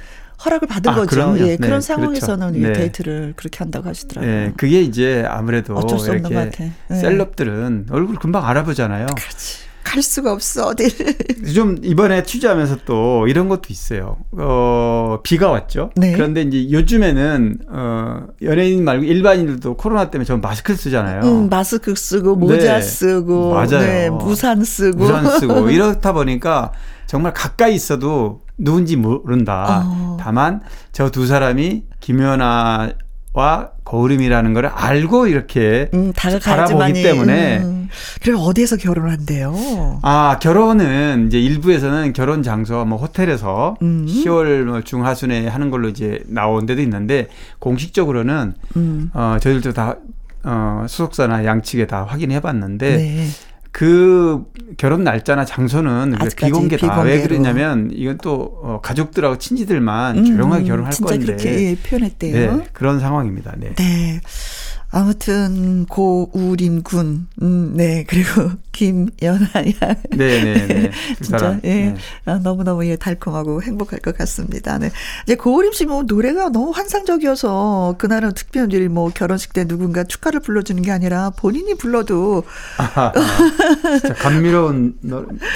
[0.44, 1.08] 허락을 받은 아, 거죠.
[1.08, 1.38] 그럼요.
[1.38, 1.86] 예, 네, 그런 그렇죠.
[1.86, 2.68] 상황에서는 그렇죠.
[2.68, 2.72] 네.
[2.72, 4.30] 데이트를 그렇게 한다고 하시더라고요.
[4.30, 6.64] 네, 그게 이제 아무래도 어쩔 수 없는 것 같아.
[6.88, 6.96] 네.
[6.96, 9.06] 셀럽들은 얼굴 금방 알아보잖아요.
[9.06, 9.69] 그렇지.
[9.90, 10.88] 갈 수가 없어 어딜.
[11.52, 14.18] 좀 이번에 취재하면서 또 이런 것도 있어요.
[14.32, 15.90] 어 비가 왔죠.
[15.96, 16.12] 네.
[16.12, 21.22] 그런데 이제 요즘에는 어 연예인 말고 일반인들도 코로나 때문에 전 마스크를 쓰잖아요.
[21.24, 22.80] 음, 마스크 쓰고 모자 네.
[22.82, 23.80] 쓰고 맞아요.
[23.80, 26.70] 네, 무산 쓰고 무산 쓰고 이렇다 보니까
[27.06, 29.82] 정말 가까이 있어도 누군지 모른다.
[29.86, 30.16] 어.
[30.20, 30.60] 다만
[30.92, 32.92] 저 두 사람이 김연아
[33.32, 37.88] 와 거울음이라는 걸 알고 이렇게 음, 바라보기 때문에 음.
[38.22, 40.00] 그럼 어디에서 결혼을 한대요?
[40.02, 44.06] 아 결혼은 이제 일부에서는 결혼 장소 뭐 호텔에서 음.
[44.06, 47.28] 10월 뭐 중하순에 하는 걸로 이제 나온 데도 있는데
[47.60, 49.10] 공식적으로는 음.
[49.14, 49.96] 어 저희들도 다
[50.42, 53.26] 어, 수속사나 양측에 다 확인해 봤는데 네.
[53.72, 54.44] 그
[54.76, 57.02] 결혼 날짜나 장소는 비공개다.
[57.02, 61.26] 왜 그러냐면 이건 또 어, 가족들하고 친지들만 음, 조용하게 결혼할 진짜 건데.
[61.26, 62.56] 그렇게 표현했대요.
[62.56, 63.54] 네, 그런 상황입니다.
[63.56, 63.74] 네.
[63.74, 64.20] 네.
[64.92, 69.46] 아무튼 고우림 군, 음, 네 그리고 김연아
[69.82, 70.90] 양, 네네네, 네.
[71.22, 71.94] 진짜 예 네.
[72.24, 74.78] 아, 너무 너무 예 달콤하고 행복할 것 같습니다.
[74.78, 74.90] 네
[75.24, 80.82] 이제 고우림 씨 뭐 노래가 너무 환상적이어서 그날은 특별히 뭐 결혼식 때 누군가 축하를 불러주는
[80.82, 82.44] 게 아니라 본인이 불러도
[82.78, 83.12] 아,
[84.00, 84.94] 진짜 감미로운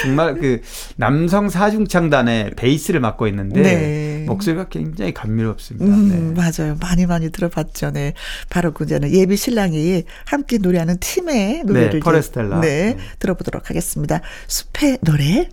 [0.03, 0.61] 정말 그
[0.97, 4.25] 남성 사중창단의 베이스를 맡고 있는데 네.
[4.27, 5.85] 목소리가 굉장히 감미롭습니다.
[5.87, 6.43] 음, 네.
[6.43, 7.91] 맞아요, 많이 많이 들어봤죠.
[7.91, 8.15] 네,
[8.49, 9.24] 바로 그제는 예.
[9.25, 12.61] 예비 신랑이 함께 노래하는 팀의 노래를 네, 퍼레스텔라.
[12.61, 14.21] 네, 네, 들어보도록 하겠습니다.
[14.47, 15.49] 숲의 노래.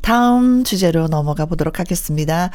[0.00, 2.50] 다음 주제로 넘어가 보도록 하겠습니다.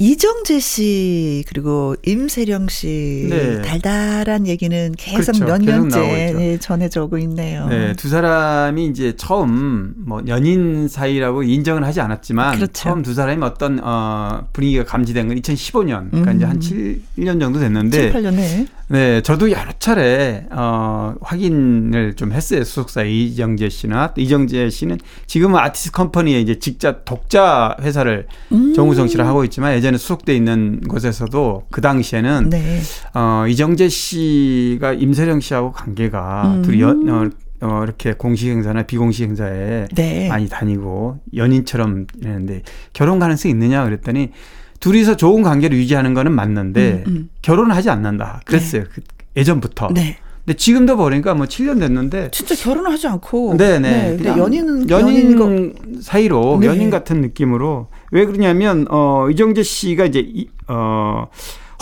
[0.00, 3.62] 이정재 씨 그리고 임세령 씨 네.
[3.62, 5.44] 달달한 얘기는 계속 그렇죠.
[5.44, 7.68] 몇 년째 네, 전해져 오고 있네요.
[7.68, 12.72] 네, 두 사람이 이제 처음 뭐 연인 사이라고 인정을 하지 않았지만 그렇죠.
[12.72, 16.36] 처음 두 사람이 어떤 어 분위기가 감지된 건 2015년 그러니까 음.
[16.36, 22.64] 이제 한 7년 정도 됐는데 7, 8년에 네, 저도 여러 차례 어 확인을 좀 했어요.
[22.64, 28.74] 소속사 이정재 씨나 또 이정재 씨는 지금은 아티스트 컴퍼니에 이제 직자 독자 회사를 음.
[28.74, 32.80] 정우성 씨를 하고 있지만 예전에 수속돼 있는 곳에서도 그 당시에는 네.
[33.14, 36.62] 어, 이정재 씨가 임세령 씨하고 관계가 음.
[36.62, 37.30] 둘이 연, 어,
[37.62, 40.28] 어, 이렇게 공식 행사나 비공식 행사에 네.
[40.28, 42.62] 많이 다니고 연인처럼 했는데
[42.92, 44.30] 결혼 가능성이 있느냐 그랬더니
[44.84, 47.28] 둘이서 좋은 관계를 유지하는 거는 맞는데 음, 음.
[47.40, 48.42] 결혼을 하지 않는다.
[48.44, 48.82] 그랬어요.
[48.82, 48.88] 네.
[48.94, 49.00] 그
[49.34, 49.88] 예전부터.
[49.94, 50.18] 네.
[50.44, 54.16] 근데 지금도 보니까 뭐 7년 됐는데 진짜 결혼을 하지 않고 네네 네.
[54.18, 56.02] 그냥 연인은 연인 거.
[56.02, 56.66] 사이로 네.
[56.66, 61.28] 연인 같은 느낌으로 왜 그러냐면 어 이정재 씨가 이제 이, 어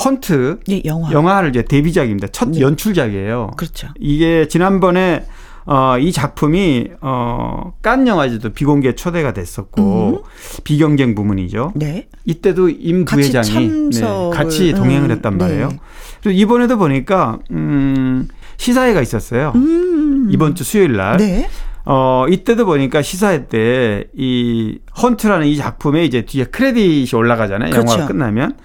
[0.05, 1.11] 헌트 예, 영화.
[1.11, 2.29] 영화를 이제 데뷔작입니다.
[2.29, 2.61] 첫 네.
[2.61, 3.51] 연출작이에요.
[3.57, 3.89] 그렇죠.
[3.99, 5.27] 이게 지난번에
[5.65, 10.63] 어, 이 작품이 어, 깐 영화제도 비공개 초대가 됐었고 음.
[10.65, 11.73] 비경쟁 부문이죠.
[11.77, 12.09] 네.
[12.25, 15.11] 이때도 임 부회장이 같이, 네, 같이 동행을 음.
[15.13, 15.69] 했단 말이에요.
[15.69, 15.81] 네.
[16.23, 19.53] 그리고 이번에도 보니까 음, 시사회가 있었어요.
[19.55, 20.29] 음.
[20.31, 21.17] 이번 주 수요일 날.
[21.17, 21.49] 네.
[21.85, 27.71] 어, 이때도 보니까 시사회 때 이 헌트라는 이 작품에 이제 뒤에 크레딧이 올라가잖아요.
[27.71, 27.93] 그렇죠.
[27.93, 28.57] 영화가 끝나면.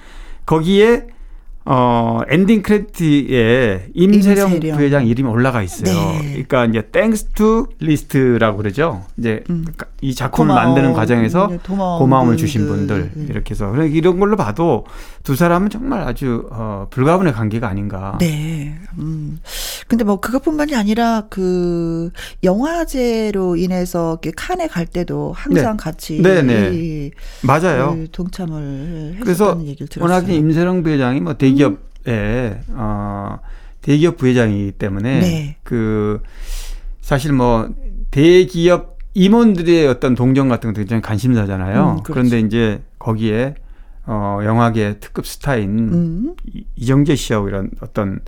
[0.46, 1.08] 거기에
[1.70, 5.94] 어, ending credit에 임세령, 임세령, 부회장 이름이 올라가 있어요.
[6.22, 6.32] 네.
[6.32, 9.04] 그러니까 이제 thanks to list라고 그러죠.
[9.18, 9.66] 이제 음.
[10.00, 10.68] 이 작품을 고마워.
[10.68, 13.26] 만드는 과정에서 네, 고마움 을 주신 분들 네.
[13.30, 14.86] 이렇게 해서 이런 걸로 봐도
[15.24, 18.18] 두 사람은 정말 아주 어, 불가분의 관계가 아닌가.
[18.22, 18.76] 네.
[18.98, 19.40] 음.
[19.90, 22.12] 근데 뭐 그것뿐만이 아니라 그
[22.46, 25.84] 영화제로 인해서 칸에 갈 때도 항상 네.
[25.84, 26.70] 같이 네네.
[26.70, 27.12] 네.
[27.42, 27.96] 맞아요.
[27.98, 30.10] 그 동참을 그래서 얘기를 들었어요.
[30.10, 32.76] 워낙에 임세령 부회장이 뭐 대기 업에 음.
[32.76, 33.40] 어
[33.82, 35.58] 대기업 부회장이기 때문에 네.
[35.64, 36.22] 그
[37.02, 37.70] 사실 뭐
[38.12, 41.82] 대기업 임원들의 어떤 동정 같은 것도 굉장히 관심사잖아요.
[41.82, 42.14] 음, 그렇죠.
[42.14, 43.56] 그런데 이제 거기에
[44.06, 46.36] 어, 영화계 특급 스타인 음.
[46.76, 48.20] 이정재 씨하고 이런 어떤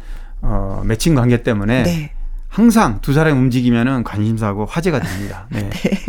[0.42, 2.12] 어, 매칭 관계 때문에 네.
[2.48, 5.48] 항상 두 사람이 움직이면은 관심사고 화제가 됩니다.
[5.52, 5.70] 네.
[5.70, 6.00] 네.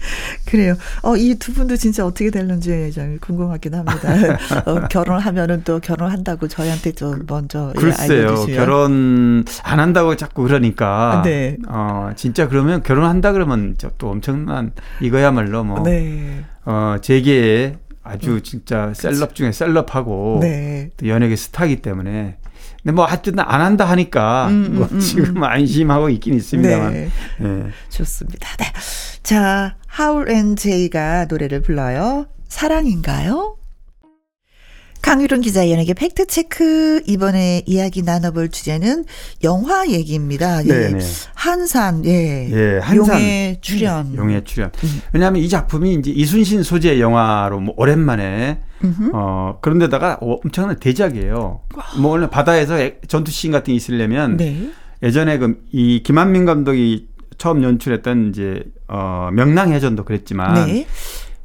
[0.46, 0.74] 그래요.
[1.02, 4.08] 어, 이 두 분도 진짜 어떻게 될는지 좀 궁금하긴 합니다.
[4.66, 8.44] 어, 결혼하면은 또 결혼한다고 저희한테 좀 먼저 예, 글쎄요.
[8.48, 11.22] 예, 결혼 안 한다고 자꾸 그러니까.
[11.24, 11.56] 네.
[11.68, 15.82] 어, 진짜 그러면 결혼한다 그러면 또 엄청난 이거야말로 뭐.
[15.82, 16.44] 네.
[16.64, 18.42] 어, 재계에 아주 음.
[18.42, 20.90] 진짜 셀럽 중에 셀럽하고 네.
[20.96, 22.36] 또 연예계 스타이기 때문에
[22.82, 25.44] 근데 뭐 하여튼 안 한다 하니까 음, 음뭐 음, 지금 음.
[25.44, 26.92] 안심하고 있긴 있습니다만.
[26.92, 27.08] 네.
[27.38, 27.66] 네.
[27.90, 28.48] 좋습니다.
[28.58, 28.64] 네.
[29.22, 32.26] 자, 하울 앤 제이가 노래를 불러요.
[32.48, 33.56] 사랑인가요?
[35.02, 39.04] 강유론 기자 연예계 fact check 이번에 이야기 나눠볼 주제는
[39.42, 40.64] 영화 얘기입니다.
[40.68, 40.96] 예.
[41.34, 42.48] 한산, 예.
[42.52, 43.16] 예 한산.
[43.18, 44.06] 용의 출현.
[44.06, 44.70] 음, 용의 출현.
[44.84, 45.00] 음.
[45.12, 49.10] 왜냐하면 이 작품이 이제 이순신 소재 영화로 뭐 오랜만에 음흠.
[49.12, 51.62] 어 그런데다가 엄청난 대작이에요.
[51.98, 52.78] 뭐 원래 바다에서
[53.08, 54.70] 전투 씬 같은 게 있으려면 네.
[55.02, 57.08] 예전에 그 이 김한민 감독이
[57.40, 60.86] 처음 연출했던 이제 어 명랑해전도 그랬지만 네.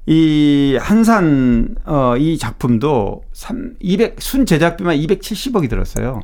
[0.08, 6.20] 이 한산 어이 작품도 3 200 순 제작비만 270억이 들었어요.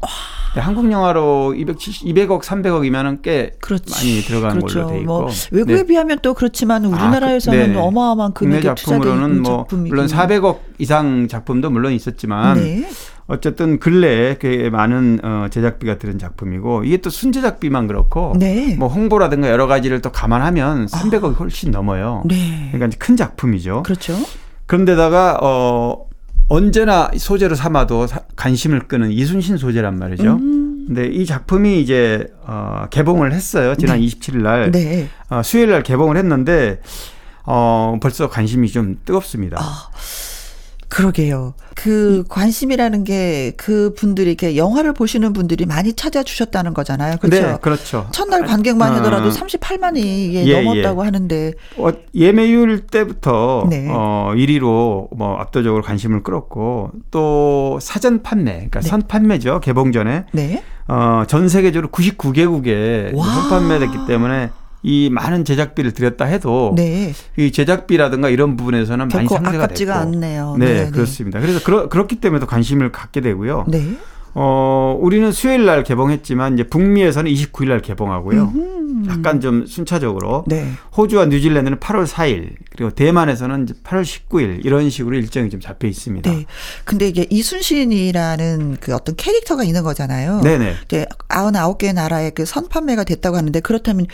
[0.56, 3.94] 한국 영화로 270 200억 300억이면은 꽤 그렇지.
[3.94, 4.80] 많이 들어가는 그렇죠.
[4.82, 5.06] 걸로 돼 있고.
[5.06, 5.84] 뭐 외국에 네.
[5.86, 11.94] 비하면 또 그렇지만 우리나라에서는 아, 그, 어마어마한 금액이 작품으로는 뭐 물론 400억 이상 작품도 물론
[11.94, 12.86] 있었지만 네.
[13.28, 18.76] 어쨌든 근래에 꽤 많은 어, 제작비가 들은 작품이고 이게 또 순제작비만 그렇고 네.
[18.76, 22.24] 뭐 홍보라든가 여러 가지를 또 감안하면 300억이 훨씬 넘어요.
[22.26, 22.70] 네.
[22.72, 23.84] 그러니까 큰 작품이죠.
[23.84, 24.16] 그렇죠.
[24.66, 26.06] 그런데다가 어
[26.48, 30.34] 언제나 소재로 삼아도 사, 관심을 끄는 이순신 소재란 말이죠.
[30.34, 30.86] 음.
[30.88, 33.76] 근데 이 작품이 이제 어 개봉을 했어요.
[33.76, 34.06] 지난 네.
[34.08, 34.72] 27일 날.
[34.72, 35.08] 네.
[35.30, 36.82] 어, 수요일 날 개봉을 했는데
[37.46, 39.58] 어 벌써 관심이 좀 뜨겁습니다.
[39.62, 39.90] 아.
[40.92, 41.54] 그러게요.
[41.76, 47.18] 그 관심이라는 게 그 분들이 이렇게 영화를 보시는 분들이 많이 찾아주셨다는 거잖아요.
[47.18, 47.48] 그렇죠.
[47.48, 48.08] 네, 그렇죠.
[48.12, 51.06] 첫날 관객만 하더라도 어, 38만이 예, 예, 넘었다고 예.
[51.06, 53.88] 하는데 어, 예매율 때부터 네.
[53.90, 58.90] 어 1위로 뭐 압도적으로 관심을 끌었고 또 사전 판매, 그러니까 네.
[58.90, 59.60] 선 판매죠.
[59.60, 60.64] 개봉 전에 네.
[60.88, 64.50] 어, 전 세계적으로 99개국에 선 판매됐기 때문에
[64.84, 67.14] 이 많은 제작비를 들였다 해도 네.
[67.38, 70.56] 이 제작비라든가 이런 부분에서는 많이 상대가 됐고 않네요.
[70.58, 70.92] 네, 네, 네.
[70.92, 71.40] 그렇습니다.
[71.40, 73.66] 그래서 그러, 그렇기 때문에 더 관심을 갖게 되고요.
[73.68, 73.96] 네.
[74.34, 78.44] 어, 우리는 수요일 날 개봉했지만 이제 북미에서는 29일 날 개봉하고요.
[78.56, 79.10] 음흠.
[79.10, 80.72] 약간 좀 순차적으로 네.
[80.96, 86.32] 호주와 뉴질랜드는 8월 4일 그리고 대만에서는 이제 8월 19일 이런 식으로 일정이 좀 잡혀 있습니다.
[86.32, 86.46] 네.
[86.86, 90.42] 근데 이게 이순신이라는 그 어떤 캐릭터가 있는 거잖아요.
[90.42, 90.76] 네네.
[91.28, 94.08] 99개 나라의 그 선판매가 됐다고 하는데 그렇다면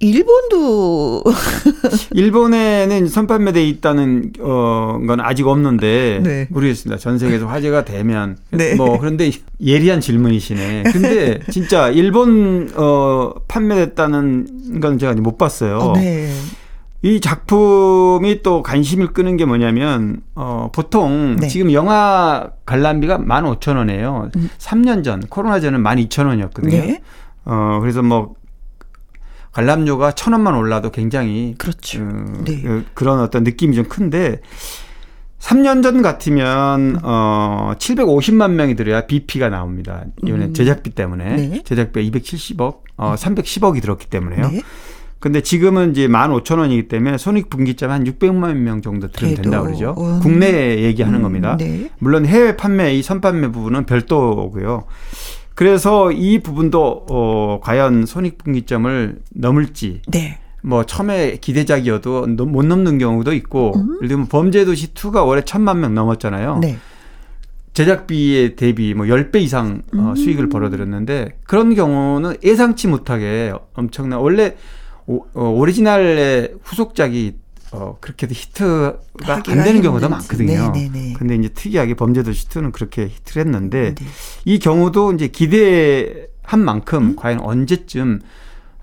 [0.00, 1.24] 일본도
[2.12, 6.46] 일본에는 선판매돼 있다는 어 건 아직 없는데 네.
[6.50, 6.98] 모르겠습니다.
[6.98, 8.74] 전 세계에서 화제가 되면 네.
[8.74, 9.30] 뭐 그런데
[9.60, 10.84] 예리한 질문이시네.
[10.92, 15.78] 근데 진짜 일본 어 판매됐다는 건 제가 못 봤어요.
[15.78, 16.30] 어, 네.
[17.02, 21.48] 이 작품이 또 관심을 끄는 게 뭐냐면 어 보통 네.
[21.48, 24.34] 지금 영화 관람비가 15,000원이에요.
[24.36, 24.48] 음.
[24.58, 26.70] 3년 전 코로나 전은 12,000원이었거든요.
[26.70, 27.02] 네.
[27.44, 28.34] 어 그래서 뭐
[29.54, 32.02] 관람료가 천 원만 올라도 굉장히 그렇죠.
[32.02, 32.60] 어, 네.
[32.60, 34.40] 그, 그런 어떤 느낌이 좀 큰데
[35.38, 40.04] 3년 전 같으면 어 750만 명이 들어야 BP가 나옵니다.
[40.24, 40.54] 이번에 음.
[40.54, 41.62] 제작비 때문에 네.
[41.64, 44.48] 제작비가 270억, 어 310억이 들었기 때문에요.
[44.48, 44.60] 네.
[45.20, 49.94] 근데 지금은 이제 15,000원이기 때문에 손익 분기점 한 600만 명 정도 들으면 된다 그러죠.
[49.98, 50.20] 음.
[50.20, 51.22] 국내 얘기하는 음.
[51.22, 51.56] 겁니다.
[51.56, 51.90] 네.
[51.98, 54.84] 물론 해외 판매 이 선판매 부분은 별도고요.
[55.54, 60.38] 그래서 이 부분도 어 과연 손익분기점을 넘을지 네.
[60.62, 63.96] 뭐 처음에 기대작이어도 못 넘는 경우도 있고 음.
[63.98, 66.58] 예를 들면 범죄도시 2가 올해 천만 명 넘었잖아요.
[66.58, 66.78] 네.
[67.74, 70.14] 제작비에 대비 뭐 10배 이상 어, 음.
[70.16, 74.56] 수익을 벌어들였는데 그런 경우는 예상치 못하게 엄청난 원래
[75.06, 77.34] 오, 어, 오리지널의 후속작이
[77.74, 80.70] 어, 그렇게 히트가 안 되는 경우도 많거든요.
[80.70, 80.72] 네네네.
[80.72, 81.12] 네, 네.
[81.14, 84.06] 근데 이제 특이하게 범죄도시 2는 그렇게 히트를 했는데 네.
[84.44, 87.16] 이 경우도 이제 기대한 만큼 음?
[87.16, 88.20] 과연 언제쯤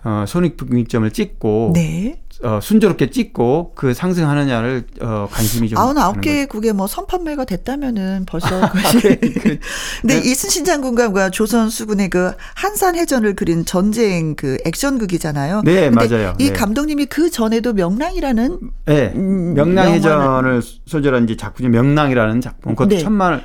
[0.03, 2.20] 어, 손익분기점을 찍고 네.
[2.43, 9.19] 어, 순조롭게 찍고 그 상승하느냐를 어, 관심이 좀 99개 국에 뭐 선판매가 됐다면은 벌써 그것이
[10.01, 10.17] 근데 네.
[10.17, 15.61] 이순신 장군과 조선 수군의 그 한산 해전을 그린 전쟁 그 액션극이잖아요.
[15.65, 16.33] 네, 맞아요.
[16.39, 16.53] 이 네.
[16.53, 19.11] 감독님이 그 전에도 명랑이라는 네.
[19.15, 22.99] 음, 명랑 해전을 소재로 이제 작품이 명랑이라는 작품 그것도 네.
[22.99, 23.43] 천만을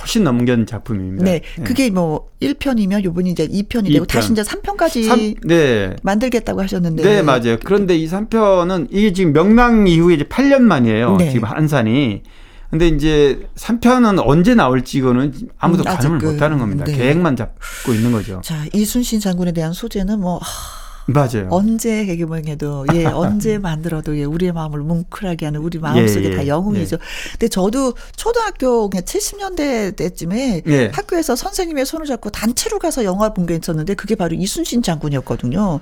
[0.00, 1.24] 훨씬 넘긴 작품입니다.
[1.24, 1.40] 네.
[1.56, 1.64] 네.
[1.64, 4.08] 그게 뭐 1편이면 요번이 이제 2편이 되고 2편.
[4.08, 5.94] 다시 이제 3편까지 3, 네.
[6.02, 7.02] 만들겠다고 하셨는데.
[7.02, 7.58] 네, 맞아요.
[7.62, 11.16] 그런데 이 3편은 이게 지금 명랑 이후에 이제 8년 만이에요.
[11.16, 11.30] 네.
[11.30, 12.22] 지금 한산이.
[12.70, 16.84] 근데 이제 3편은 언제 나올지 이거는 아무도 음, 가늠을 그, 못 하는 겁니다.
[16.84, 16.96] 네.
[16.96, 18.40] 계획만 잡고 있는 거죠.
[18.42, 20.83] 자, 이순신 장군에 대한 소재는 뭐 하...
[21.06, 21.48] 맞아요.
[21.50, 26.36] 언제 개개봉해도 예 언제 만들어도 예 우리의 마음을 뭉클하게 하는 우리 마음 속에 예, 예.
[26.36, 26.96] 다 영웅이죠.
[26.96, 27.30] 예.
[27.32, 30.90] 근데 저도 초등학교 그냥 70년대 때쯤에 예.
[30.94, 35.80] 학교에서 선생님의 손을 잡고 단체로 가서 영화 본 게 있었는데 그게 바로 이순신 장군이었거든요.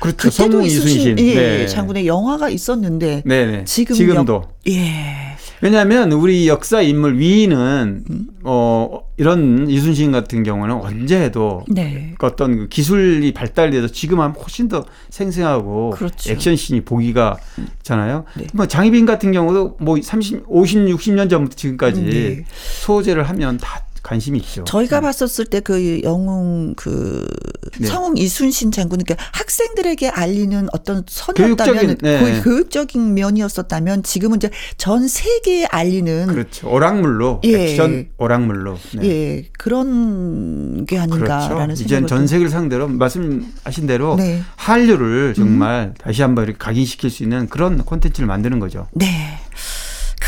[0.00, 0.16] 그렇죠.
[0.28, 1.66] 그때도 이순신, 이순신 예, 네.
[1.66, 3.64] 장군의 영화가 있었는데 네네.
[3.64, 5.36] 지금 지금도 예.
[5.60, 8.26] 왜냐하면 우리 역사 인물 위인은 음.
[8.44, 12.14] 어 이런 이순신 같은 경우는 언제 해도 네.
[12.20, 16.30] 어떤 그 기술이 발달돼서 지금 하면 훨씬 더 생생하고 그렇죠.
[16.30, 17.36] 액션씬이 보기가
[17.82, 18.24] 잖아요.
[18.36, 18.46] 네.
[18.54, 22.44] 뭐 장희빈 같은 경우도 뭐 30, 50, 60년 전부터 지금까지 네.
[22.82, 24.64] 소재를 하면 다 관심이 있죠.
[24.64, 25.06] 저희가 네.
[25.06, 27.26] 봤었을 때 그 영웅 그
[27.78, 27.86] 네.
[27.88, 32.40] 성웅 이순신 장군 그러니까 학생들에게 알리는 어떤 선이었다면 네.
[32.42, 36.70] 교육적인 면이었었다면 지금은 이제 전 세계에 알리는 그렇죠.
[36.70, 37.72] 오락물로 예.
[37.72, 39.04] 액션 오락물로 네.
[39.06, 41.48] 예 그런 게 아닌가라는 그렇죠.
[41.48, 44.40] 생각이 이제 전 세계를 상대로 말씀하신 대로 네.
[44.56, 45.94] 한류를 정말 음.
[45.98, 48.86] 다시 한번 이렇게 각인시킬 수 있는 그런 콘텐츠를 만드는 거죠.
[48.92, 49.38] 네.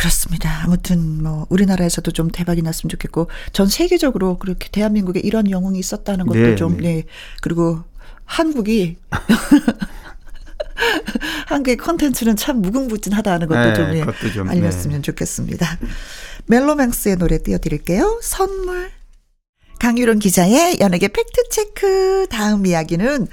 [0.00, 0.62] 그렇습니다.
[0.64, 6.38] 아무튼 뭐 우리나라에서도 좀 대박이 났으면 좋겠고 전 세계적으로 그렇게 대한민국에 이런 영웅이 있었다는 것도
[6.38, 6.82] 네, 좀 네.
[6.82, 7.04] 네.
[7.42, 7.82] 그리고
[8.24, 8.96] 한국이
[11.48, 15.02] 한국의 컨텐츠는 참 무궁무진하다는 것도 네, 좀, 예, 좀 알렸으면 네.
[15.02, 15.78] 좋겠습니다.
[16.46, 18.20] 멜로맹스의 노래 띄워드릴게요.
[18.22, 18.90] 선물.
[19.80, 23.26] 강유론 기자의 연예계 팩트체크 다음 이야기는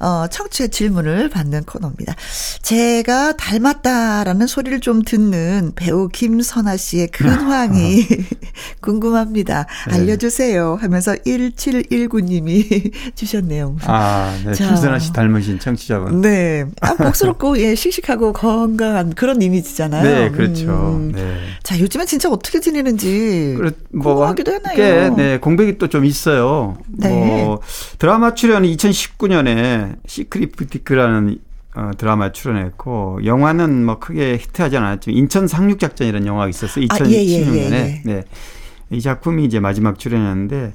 [0.00, 2.14] 어, 청취의 질문을 받는 코너입니다.
[2.62, 8.06] 제가 닮았다라는 소리를 좀 듣는 배우 김선아 씨의 근황이
[8.80, 9.66] 궁금합니다.
[9.90, 9.94] 네.
[9.94, 13.76] 알려주세요 하면서 1719님이 주셨네요.
[13.82, 14.54] 아, 네.
[14.54, 16.22] 자, 김선아 씨 닮으신 청취자분.
[16.22, 16.64] 네.
[16.80, 20.02] 아, 복스럽고, 예, 씩씩하고 건강한 그런 이미지잖아요.
[20.02, 20.70] 네, 그렇죠.
[20.98, 21.12] 음.
[21.14, 21.36] 네.
[21.62, 23.54] 자, 요즘엔 진짜 어떻게 지내는지.
[23.56, 24.76] 그래, 뭐, 궁금하기도 하나요?
[24.76, 26.78] 꽤, 네, 공백이 또 좀 있어요.
[26.86, 27.08] 네.
[27.08, 27.60] 뭐,
[27.98, 31.38] 드라마 출연이 2019년에 시크릿 부티크라는
[31.76, 36.86] 어, 드라마 출연했고 영화는 뭐 크게 히트하지 않았지만 인천 상륙 작전이라는 영화가 있었어요.
[36.86, 37.02] 2016년에.
[37.02, 38.24] 아, 예, 예, 예, 네.
[38.90, 40.74] 이 작품이 이제 마지막 출연이었는데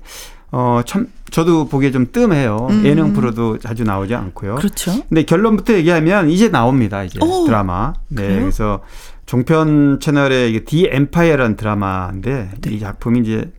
[0.51, 2.67] 어, 참, 저도 보기에 좀 뜸해요.
[2.69, 2.85] 음.
[2.85, 4.55] 예능 프로도 자주 나오지 않고요.
[4.55, 5.03] 그렇죠.
[5.09, 7.03] 근데 결론부터 얘기하면 이제 나옵니다.
[7.03, 7.93] 이제 오, 드라마.
[8.07, 8.23] 네.
[8.23, 8.39] 그래요?
[8.39, 8.81] 그래서
[9.25, 12.71] 종편 채널의 이게 디 엠파이어라는 드라마인데 네.
[12.71, 13.51] 이 작품이 이제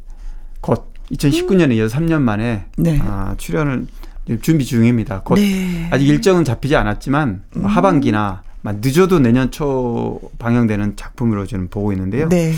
[0.63, 2.99] 곧 2019년에 이어서 3년 만에 네.
[3.03, 3.87] 아, 출연을
[4.43, 5.23] 준비 중입니다.
[5.23, 5.89] 곧 네.
[5.91, 7.67] 아직 일정은 잡히지 않았지만 뭐 음.
[7.67, 12.29] 하반기나 늦어도 내년 초 방영되는 작품으로 저는 보고 있는데요.
[12.29, 12.53] 네.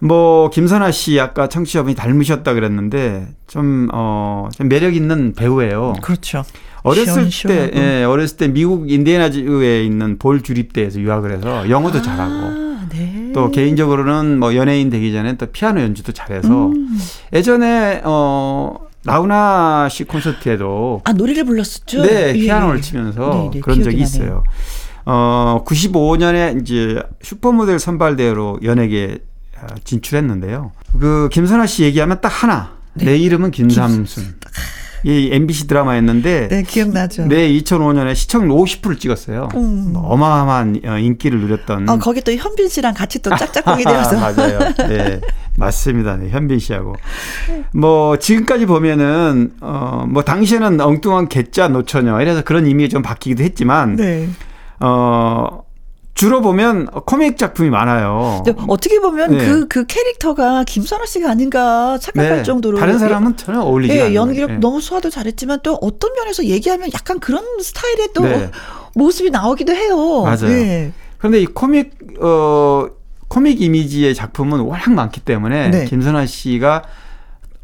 [0.00, 5.94] 뭐 김선아 씨 아까 청취자분이 닮으셨다 그랬는데 좀 어, 좀 매력 있는 배우예요.
[6.02, 6.42] 그렇죠.
[6.82, 12.88] 어렸을 때 예, 어렸을 때 미국 인디애나주에 있는 볼 주립대에서 유학을 해서 영어도 아, 잘하고
[12.90, 13.30] 네.
[13.34, 16.98] 또 개인적으로는 뭐 연예인 되기 전에 또 피아노 연주도 잘해서 음.
[17.34, 22.02] 예전에 어 나훈아 씨 콘서트에도 아 노래를 불렀었죠.
[22.02, 22.32] 네, 예.
[22.32, 22.80] 피아노를 예.
[22.82, 23.98] 치면서 네, 네, 그런 적이.
[24.02, 24.44] 있어요.
[25.06, 29.18] 어 95년에 이제 슈퍼모델 선발대회로 연예계
[29.58, 30.72] 어, 진출했는데요.
[30.98, 32.78] 그 김선아 씨 얘기하면 딱 하나.
[32.94, 33.06] 네.
[33.06, 34.24] 내 이름은 김삼순.
[34.24, 34.39] 김...
[35.04, 37.26] 이 MBC 드라마였는데 네, 기억나죠.
[37.26, 39.48] 네, 2005년에 시청률 50%를 찍었어요.
[39.54, 39.92] 음.
[39.96, 41.88] 어마어마한 어, 인기를 누렸던.
[41.88, 44.16] 어, 거기 또 현빈 씨랑 같이 또 짝짝꿍이 되어서.
[44.20, 44.58] 맞아요.
[44.88, 45.20] 네.
[45.56, 46.16] 맞습니다.
[46.16, 46.94] 네, 현빈 씨하고.
[47.72, 53.96] 뭐 지금까지 보면은 어 뭐 당시에는 엉뚱한 개짜 노처녀 이래서 그런 이미가 좀 바뀌기도 했지만
[53.96, 54.28] 네.
[54.80, 55.62] 어
[56.20, 58.44] 주로 보면 코믹 작품이 많아요.
[58.68, 59.38] 어떻게 보면 네.
[59.38, 62.42] 그, 그 캐릭터가 김선아 씨가 아닌가 착각할 네.
[62.42, 62.78] 정도로.
[62.78, 64.14] 다른 사람은 전혀 어울리지 네, 않아요.
[64.16, 64.58] 연기력 네.
[64.58, 68.50] 너무 소화도 잘했지만 또 어떤 면에서 얘기하면 약간 그런 스타일의 또 네.
[68.94, 70.20] 모습이 나오기도 해요.
[70.22, 70.48] 맞아요.
[70.48, 70.92] 네.
[71.16, 72.86] 그런데 이 코믹, 어,
[73.28, 75.84] 코믹 이미지의 작품은 워낙 많기 때문에 네.
[75.86, 76.82] 김선아 씨가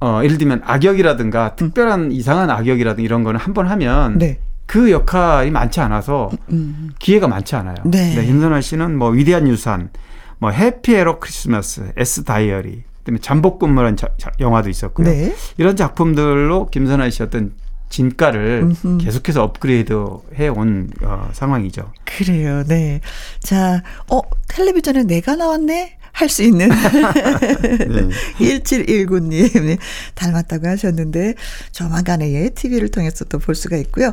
[0.01, 2.13] 어, 예를 들면 악역이라든가 특별한 음.
[2.13, 4.39] 이상한 악역이라든가 이런 거는 한 번 하면 네.
[4.67, 6.91] 그 역할이 많지 않아서 음.
[6.99, 7.77] 기회가 많지 않아요.
[7.85, 8.15] 네.
[8.15, 9.91] 네, 김선아 씨는 뭐 위대한 유산,
[10.39, 15.09] 뭐 해피에로 크리스마스, 에스 다이어리, 그다음에 잠복근무라는 자, 자, 영화도 있었고요.
[15.09, 15.35] 네.
[15.57, 17.53] 이런 작품들로 김선아 씨 어떤
[17.89, 18.99] 진가를 음흠.
[18.99, 19.95] 계속해서 업그레이드
[20.35, 21.93] 해온 어, 상황이죠.
[22.05, 23.01] 그래요, 네.
[23.39, 25.97] 자, 어, 텔레비전에 내가 나왔네?
[26.17, 28.09] 할 수 있는 네.
[28.41, 29.79] 1719님
[30.15, 31.35] 닮았다고 하셨는데
[31.73, 34.13] 조만간에 예, TV를 통해서 또 볼 수가 있고요.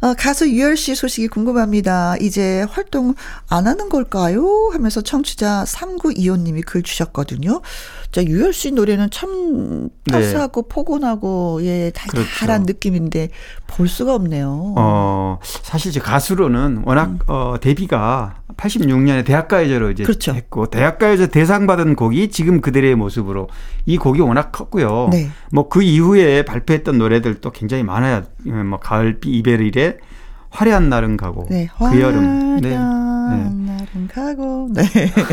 [0.00, 2.16] 어, 가수 유열 씨 소식이 궁금합니다.
[2.20, 3.14] 이제 활동
[3.48, 4.68] 안 하는 걸까요?
[4.72, 7.62] 하면서 청취자 3925님이 글 주셨거든요.
[8.10, 10.68] 자, 유열 씨 노래는 참 따스하고 네.
[10.68, 12.72] 포근하고 예, 달달한 그렇죠.
[12.72, 13.28] 느낌인데
[13.68, 14.74] 볼 수가 없네요.
[14.76, 17.18] 어, 사실 제 가수로는 워낙 음.
[17.28, 20.32] 어, 데뷔가 86년에 대학가요제로 이제 그렇죠.
[20.32, 23.48] 했고 대학가요제 대상 받은 곡이 지금 그들의 모습으로
[23.86, 25.08] 이 곡이 워낙 컸고요.
[25.12, 25.30] 네.
[25.52, 28.22] 뭐그 이후에 발표했던 노래들도 굉장히 많아요.
[28.44, 29.98] 뭐 가을비 이베릴의
[30.50, 31.68] 화려한 날은 가고 네.
[31.76, 32.70] 그 여름 네.
[32.70, 32.76] 네.
[32.76, 34.84] 날은 가고 네.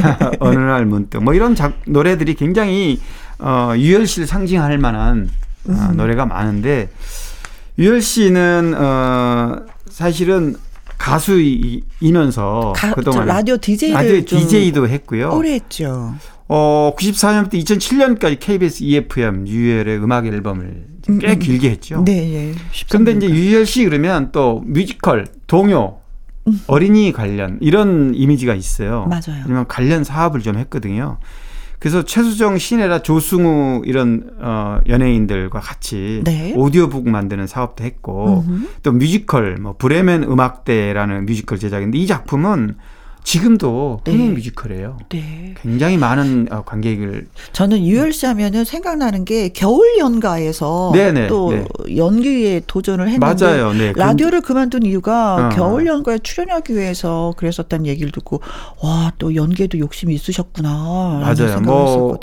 [0.40, 3.00] 어느 날 문득 뭐 이런 작, 노래들이 굉장히
[3.38, 5.30] 어, 유열 씨를 상징할 만한
[5.68, 5.98] 어, 음.
[5.98, 6.90] 노래가 많은데
[7.78, 10.56] 유열 씨는 어, 사실은
[11.02, 15.32] 가수이면서 가, 그동안 라디오 DJ를 라디오 DJ도 했고요.
[15.34, 16.14] 오래 했죠.
[16.48, 20.86] 어, 94년부터 2007년까지 KBS FM 유열의 음악 앨범을
[21.20, 22.04] 꽤 음, 길게 했죠.
[22.06, 22.56] 네, 예.
[22.90, 25.98] 그런데 이제 유열 씨 그러면 또 뮤지컬, 동요,
[26.48, 26.62] 음.
[26.68, 29.08] 어린이 관련 이런 이미지가 있어요.
[29.10, 29.44] 맞아요.
[29.46, 31.18] 왜냐면 관련 사업을 좀 했거든요.
[31.82, 36.54] 그래서 최수정, 신혜라, 조승우 이런 어 연예인들과 같이 네.
[36.56, 38.68] 오디오북 만드는 사업도 했고 음흠.
[38.84, 42.76] 또 뮤지컬 뭐 브레멘 음악대라는 뮤지컬 제작인데 이 작품은
[43.24, 44.34] 지금도 흥행 네.
[44.34, 44.98] 뮤지컬이에요.
[45.10, 45.54] 네.
[45.62, 51.66] 굉장히 많은 어, 관객을 저는 유열 씨 하면은 생각나는 게 겨울 연가에서 네네, 또 네.
[51.96, 53.74] 연기에 도전을 했는데 맞아요.
[53.74, 53.94] 네.
[53.96, 55.50] 라디오를 그만둔 이유가 어.
[55.56, 58.42] 겨울 연가에 출연하기 위해서 그랬었다는 얘기를 듣고
[58.82, 61.60] 와 또 연기에도 욕심이 있으셨구나 맞아요.
[61.62, 62.18] 뭐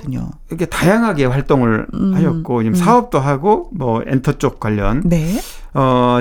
[0.48, 2.74] 이렇게 다양하게 활동을 음, 하셨고 지금 음.
[2.74, 5.38] 사업도 하고 뭐 엔터 쪽 관련 네.
[5.74, 6.20] 어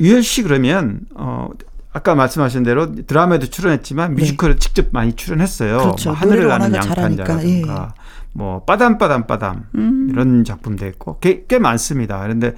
[0.00, 1.48] 유열 씨 그러면 어
[1.94, 4.20] 아까 말씀하신 대로 드라마에도 출연했지만 네.
[4.22, 4.58] 뮤지컬에 네.
[4.58, 5.78] 직접 많이 출연했어요.
[5.78, 6.10] 그렇죠.
[6.10, 8.02] 뭐 하늘을 나는 양탄자라든가 예.
[8.32, 10.08] 뭐 빠담빠담 빠담 음.
[10.10, 12.20] 이런 작품도 했고 꽤, 꽤 많습니다.
[12.20, 12.54] 그런데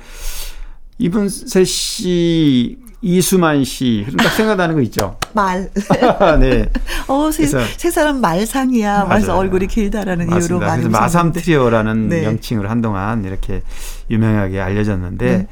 [0.97, 5.19] 이분세 씨, 이수만 씨, 딱 생각나는 거 있죠?
[5.35, 5.69] 말.
[6.41, 6.71] 네.
[7.07, 9.05] 어, 세, 세 사람 말상이야.
[9.05, 10.55] 맞아 얼굴이 길다라는 맞습니다.
[10.55, 12.23] 이유로 많이 그래서 마삼 트리오라는 네.
[12.23, 13.63] 명칭으로 한동안 이렇게
[14.11, 15.47] 유명하게 알려졌는데, 네.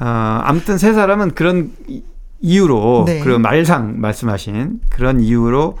[0.00, 0.06] 어,
[0.42, 1.72] 아무튼 세 사람은 그런
[2.40, 3.20] 이유로 네.
[3.20, 5.76] 그 말상 말씀하신 그런 이유로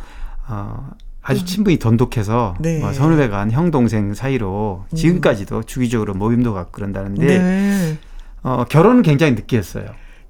[0.48, 0.90] 어
[1.22, 1.46] 아주 음.
[1.46, 2.80] 친분이 돈독해서 네.
[2.80, 4.96] 뭐 선후배간 형 동생 사이로 음.
[4.96, 7.98] 지금까지도 주기적으로 모임도 갖고 그런다는데 네.
[8.42, 9.86] 어 결혼은 굉장히 늦게 했어요.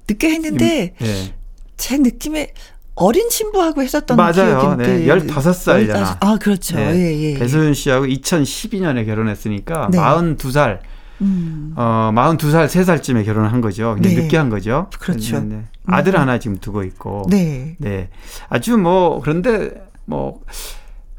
[0.08, 1.34] 늦게 했는데 네.
[1.76, 2.52] 제 느낌에
[2.96, 4.60] 어린 친구하고 했었던 맞아요.
[4.60, 4.98] 기억인데.
[4.98, 5.06] 네.
[5.06, 6.18] 15살이잖아.
[6.20, 6.76] 아, 그렇죠.
[6.76, 6.94] 네.
[6.94, 7.38] 예, 예, 예.
[7.38, 9.98] 배소연 씨하고 2012년에 결혼했으니까 네.
[9.98, 10.80] 42살
[11.20, 11.72] 음.
[11.76, 13.94] 어, 42살, 3살쯤에 결혼을 한 거죠.
[13.94, 14.22] 그냥 네.
[14.22, 14.88] 늦게 한 거죠.
[14.98, 15.40] 그렇죠.
[15.40, 15.64] 네, 네.
[15.86, 16.20] 아들 음.
[16.20, 17.26] 하나 지금 두고 있고.
[17.28, 17.76] 네.
[17.78, 18.08] 네.
[18.48, 19.70] 아주 뭐, 그런데
[20.06, 20.40] 뭐,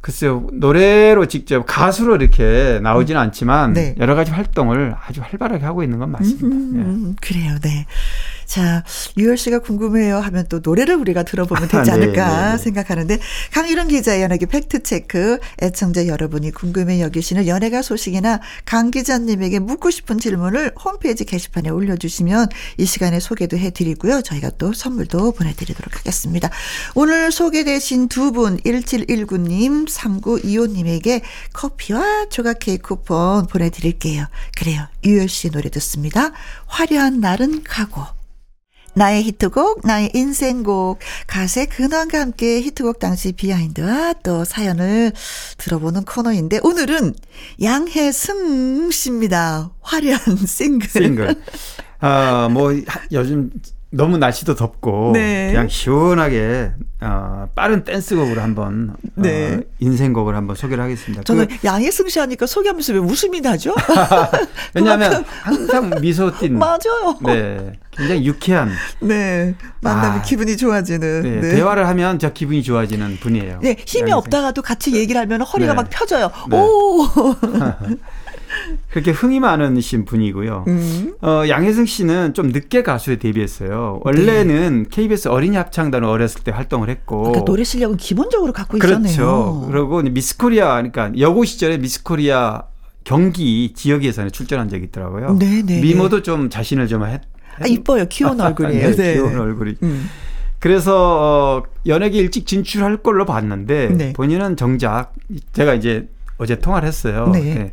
[0.01, 3.23] 글쎄요, 노래로 직접 가수로 이렇게 나오지는 음.
[3.25, 3.95] 않지만 네.
[3.99, 6.47] 여러 가지 활동을 아주 활발하게 하고 있는 건 맞습니다.
[6.47, 7.15] 음, 네.
[7.21, 7.85] 그래요, 네.
[8.51, 8.83] 자,
[9.15, 12.57] 유열 씨가 궁금해요 하면 또 노래를 우리가 들어보면 되지 네, 않을까 네, 네, 네.
[12.57, 13.19] 생각하는데
[13.53, 20.19] 강희룡 기자의 연예계 팩트 체크 애청자 여러분이 궁금해 여기시는 연예가 소식이나 강 기자님에게 묻고 싶은
[20.19, 24.21] 질문을 홈페이지 게시판에 올려주시면 이 시간에 소개도 해드리고요.
[24.21, 26.49] 저희가 또 선물도 보내드리도록 하겠습니다.
[26.95, 31.21] 오늘 소개되신 두 분 1719님 3925님에게
[31.53, 34.25] 커피와 조각 케이크 쿠폰 보내드릴게요.
[34.57, 34.87] 그래요.
[35.05, 36.31] 유열 씨 노래 듣습니다.
[36.67, 38.20] 화려한 날은 가고
[38.93, 45.13] 나의 히트곡, 나의 인생곡, 가수의 근황과 함께 히트곡 당시 비하인드와 또 사연을
[45.57, 47.15] 들어보는 코너인데 오늘은
[47.61, 49.71] 양혜승 씨입니다.
[49.81, 50.89] 화려한 싱글.
[50.89, 51.35] 싱글.
[51.99, 52.71] 아, 뭐
[53.11, 53.51] 요즘
[53.93, 55.47] 너무 날씨도 덥고 네.
[55.51, 56.71] 그냥 시원하게
[57.01, 59.55] 어, 빠른 댄스곡으로 한번 어, 네.
[59.55, 61.23] 어, 인생곡을 한번 소개를 하겠습니다.
[61.23, 63.75] 저는 그, 양혜승 씨 하니까 소개하면서 왜 웃음이 나죠?
[64.73, 67.17] 왜냐하면 항상 미소 띈 맞아요.
[67.25, 68.71] 네, 굉장히 유쾌한.
[69.01, 71.21] 네, 만나면 아, 기분이 좋아지는.
[71.23, 71.55] 네, 네.
[71.55, 73.59] 대화를 하면 저 기분이 좋아지는 분이에요.
[73.61, 74.17] 네, 힘이 양혜승.
[74.19, 75.75] 없다가도 같이 얘기를 하면 허리가 네.
[75.75, 76.31] 막 펴져요.
[76.49, 76.57] 네.
[76.57, 77.07] 오.
[78.89, 80.65] 그렇게 흥이 많으신 분이고요.
[80.67, 81.13] 음.
[81.21, 84.01] 어, 양혜승 씨는 좀 늦게 가수에 데뷔했어요.
[84.03, 84.89] 원래는 네.
[84.89, 87.23] KBS 어린이 합창단을 어렸을 때 활동을 했고.
[87.23, 88.99] 그러니까 노래 실력은 기본적으로 갖고 그렇죠.
[89.05, 89.67] 있었네요.
[89.71, 92.63] 그리고 미스코리아, 그러니까 여고 시절에 미스코리아
[93.03, 95.37] 경기 지역 예선에 출전한 적이 있더라고요.
[95.37, 95.63] 네네.
[95.63, 96.23] 네, 미모도 네.
[96.23, 97.21] 좀 자신을 좀 했.
[97.59, 98.05] 아, 이뻐요.
[98.09, 98.95] 귀여운 얼굴이에요.
[98.95, 99.75] 네, 귀여운 얼굴이.
[99.83, 100.09] 음.
[100.59, 104.13] 그래서 어, 연예계 일찍 진출할 걸로 봤는데 네.
[104.13, 105.13] 본인은 정작
[105.53, 107.29] 제가 이제 어제 통화를 했어요.
[107.33, 107.39] 네.
[107.41, 107.71] 네.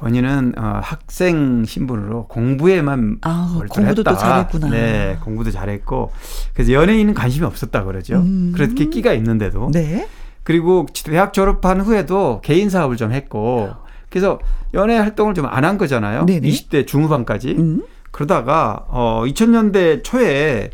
[0.00, 4.70] 본인은 어, 학생 신분으로 공부에만 아, 공부도 또 잘했구나.
[4.70, 6.10] 네, 공부도 잘했고
[6.54, 8.16] 그래서 연예인은 관심이 없었다 그러죠.
[8.16, 8.52] 음.
[8.54, 9.70] 그렇게 끼가 있는데도.
[9.72, 10.08] 네.
[10.42, 13.70] 그리고 대학 졸업한 후에도 개인 사업을 좀 했고
[14.08, 14.38] 그래서
[14.74, 16.24] 연예 활동을 좀 안 한 거잖아요.
[16.26, 16.48] 네네.
[16.48, 17.50] 20대 중후반까지.
[17.58, 17.82] 음.
[18.10, 20.70] 그러다가 어 2000년대 초에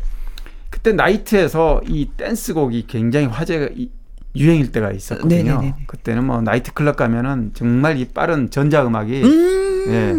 [0.69, 3.67] 그때 나이트에서 이 댄스곡이 굉장히 화제가
[4.35, 5.55] 유행일 때가 있었거든요.
[5.55, 5.75] 네네네.
[5.87, 10.15] 그때는 뭐 나이트 클럽 가면은 정말 이 빠른 전자 음악이 음~ 예,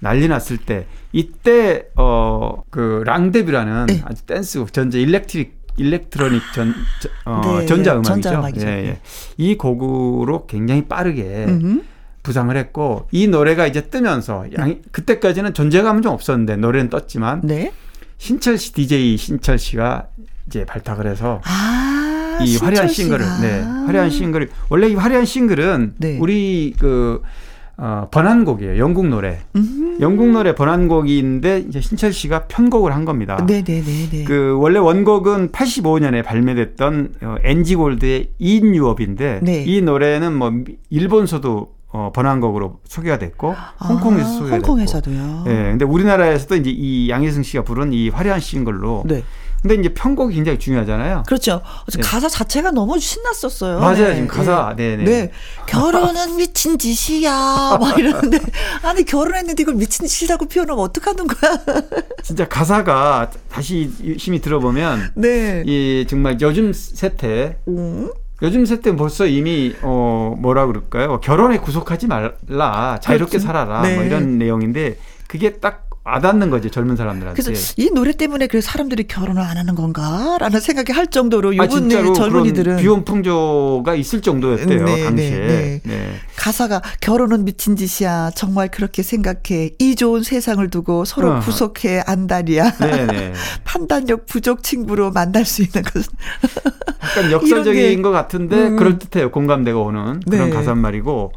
[0.00, 4.02] 난리 났을 때 이때 어그 랑데뷔라는 네.
[4.04, 6.74] 아주 댄스 전자 electric electronic 전
[7.24, 8.66] 어, 네, 전자 음악이죠.
[8.66, 9.00] 예, 예.
[9.36, 11.82] 이 곡으로 굉장히 빠르게 음흠.
[12.22, 17.72] 부상을 했고 이 노래가 이제 뜨면서 양, 그때까지는 존재감은 좀 없었는데 노래는 떴지만 네?
[18.18, 20.08] 신철 씨 DJ 신철 씨가
[20.46, 21.89] 이제 발탁을 해서 아~
[22.44, 26.18] 이 화려한 싱글을 네 화려한 싱글 원래 이 화려한 싱글은 네.
[26.20, 27.22] 우리 그
[27.82, 28.76] 어, 번안곡이에요.
[28.76, 29.38] 영국 노래.
[29.56, 29.96] 음.
[30.00, 33.42] 영국 노래 번안곡인데 이제 신철 씨가 편곡을 한 겁니다.
[33.46, 34.24] 네네네.
[34.26, 39.64] 그 원래 원곡은 85년에 발매됐던 어, 엔지 골드의 인 유업인데 네.
[39.66, 40.52] 이 노래는 뭐
[40.90, 45.42] 일본서도 어, 번안곡으로 소개가 됐고 아, 홍콩에서 소개가 홍콩에서도요.
[45.44, 45.50] 됐고.
[45.50, 45.54] 예.
[45.54, 49.24] 네, 근데 우리나라에서도 이제 이 양혜승 씨가 부른 이 화려한 싱글로 네.
[49.62, 51.24] 근데 이제 편곡이 굉장히 중요하잖아요.
[51.26, 51.60] 그렇죠.
[51.94, 52.00] 네.
[52.02, 53.78] 가사 자체가 너무 신났었어요.
[53.78, 54.08] 맞아요.
[54.08, 54.14] 네.
[54.14, 55.04] 지금 가사, 네, 네.
[55.04, 55.30] 네.
[55.66, 57.78] 결혼은 미친 짓이야.
[57.78, 58.38] 막 이러는데,
[58.82, 61.58] 아니, 결혼했는데 이걸 미친 짓이라고 표현하면 어떡하는 거야?
[62.22, 65.62] 진짜 가사가 다시 심히 들어보면, 네.
[65.66, 68.10] 이 정말 요즘 세태, 음?
[68.42, 71.20] 요즘 세대 벌써 이미 어 뭐라 그럴까요?
[71.20, 73.44] 결혼에 구속하지 말라, 자유롭게 그렇지.
[73.46, 73.96] 살아라, 뭐 네.
[73.96, 74.96] 뭐 이런 내용인데
[75.28, 77.42] 그게 딱 와닿는 거지 젊은 사람들한테.
[77.42, 82.12] 그래서 이 노래 때문에 그 사람들이 결혼을 안 하는 건가라는 생각이 할 정도로 요번 아,
[82.14, 85.30] 젊은이들은 비혼 풍조가 있을 정도였대요 네, 당시에.
[85.30, 85.80] 네, 네.
[85.84, 86.12] 네.
[86.36, 88.30] 가사가 결혼은 미친 짓이야.
[88.34, 89.72] 정말 그렇게 생각해.
[89.78, 91.40] 이 좋은 세상을 두고 서로 어.
[91.40, 92.78] 구속해 안달이야.
[92.78, 93.32] 네, 네.
[93.64, 96.10] 판단력 부족 친구로 만날 수 있는 것은
[97.02, 98.76] 약간 역설적인 것 같은데 음.
[98.76, 99.30] 그럴 듯해요.
[99.30, 100.56] 공감대가 오는 그런 네.
[100.56, 101.32] 가사 말이고.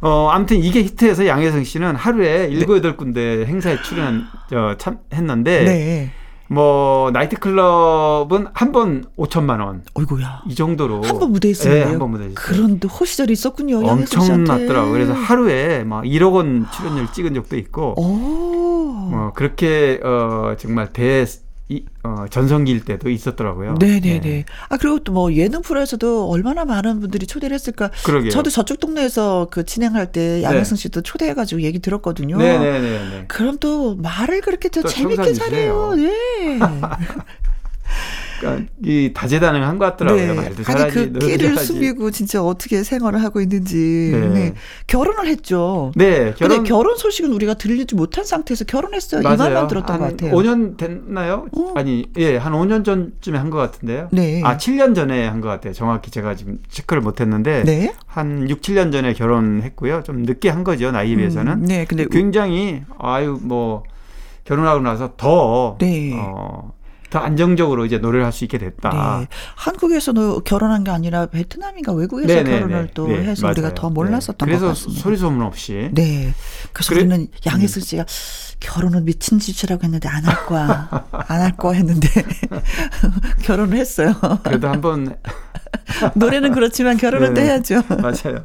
[0.00, 2.78] 어, 아무튼 이게 히트해서 양혜성 씨는 하루에 일곱 네.
[2.78, 5.64] 여덟 군데 행사에 출연, 저, 참, 했는데.
[5.64, 6.10] 네.
[6.48, 9.82] 뭐, 나이트클럽은 한 번 5천만 원.
[9.94, 10.42] 어이구야.
[10.48, 11.02] 이 정도로.
[11.02, 11.74] 한 번 무대 했어요.
[11.74, 12.34] 네, 한번 무대 했어요.
[12.36, 13.84] 그런 또 호시절이 있었군요.
[13.84, 14.92] 엄청났더라고요.
[14.92, 17.94] 그래서 하루에 막 1억 원 출연료를 찍은 적도 있고.
[18.00, 18.06] 오.
[19.10, 21.24] 뭐, 그렇게, 어, 정말 대,
[21.68, 23.74] 이, 어, 전성기일 때도 있었더라고요.
[23.80, 24.20] 네네네.
[24.20, 24.44] 네.
[24.68, 27.90] 아, 그리고 또 뭐 예능 프로에서도 얼마나 많은 분들이 초대를 했을까.
[28.04, 28.30] 그러게요.
[28.30, 30.82] 저도 저쪽 동네에서 그 진행할 때 양혜승 네.
[30.82, 32.36] 씨도 초대해가지고 얘기 들었거든요.
[32.36, 33.24] 네네네.
[33.28, 35.94] 그럼 또 말을 그렇게 또, 또 재밌게 잘해요.
[35.96, 36.58] 네.
[38.40, 40.26] 그러니까 이 다재다능한 것 같더라고요.
[40.26, 40.32] 네.
[40.34, 40.98] 말도 잘하지.
[40.98, 44.10] 아니 그 끼를 숨기고 진짜 어떻게 생활을 하고 있는지.
[44.12, 44.28] 네.
[44.28, 44.54] 네.
[44.86, 45.92] 결혼을 했죠.
[45.96, 46.34] 네.
[46.36, 46.56] 결혼.
[46.58, 49.22] 근데 결혼 소식은 우리가 들리지 못한 상태에서 결혼했어요.
[49.22, 49.34] 맞아요.
[49.34, 50.32] 이 말만 들었던 것 같아요.
[50.32, 51.46] 5년 됐나요?
[51.56, 51.72] 어.
[51.76, 54.08] 아니, 예, 한 5년 전쯤에 한 것 같은데요.
[54.10, 54.42] 네.
[54.44, 55.72] 아, 7년 전에 한 것 같아요.
[55.72, 57.92] 정확히 제가 지금 체크를 못했는데 네.
[58.06, 60.02] 한 6, 7년 전에 결혼했고요.
[60.04, 61.52] 좀 늦게 한 거죠 나이에 음, 비해서는.
[61.52, 61.84] 음, 네.
[61.84, 63.82] 근데 굉장히 아유 뭐
[64.44, 66.12] 결혼하고 나서 더 네.
[66.18, 66.72] 어.
[67.10, 69.18] 더 안정적으로 이제 노래를 할 수 있게 됐다.
[69.20, 69.28] 네.
[69.54, 72.50] 한국에서는 결혼한 게 아니라 베트남인가 외국에서 네네네.
[72.50, 72.90] 네, 결혼을 네.
[72.94, 73.24] 또 네.
[73.24, 73.52] 해서 맞아요.
[73.52, 74.58] 우리가 더 몰랐었던 네.
[74.58, 74.84] 것 같습니다.
[74.90, 75.88] 그래서 소리 소문 없이.
[75.92, 76.34] 네.
[76.72, 78.04] 그래서 그래, 우리는 양혜슬 씨가
[78.60, 80.88] 결혼은 미친 짓이라고 했는데 안 할 거야.
[81.28, 82.08] 안 할 거야 했는데
[83.44, 84.12] 결혼을 했어요.
[84.42, 85.16] 그래도 한번
[86.16, 87.82] 노래는 그렇지만 결혼은 또 해야죠.
[88.02, 88.42] 맞아요.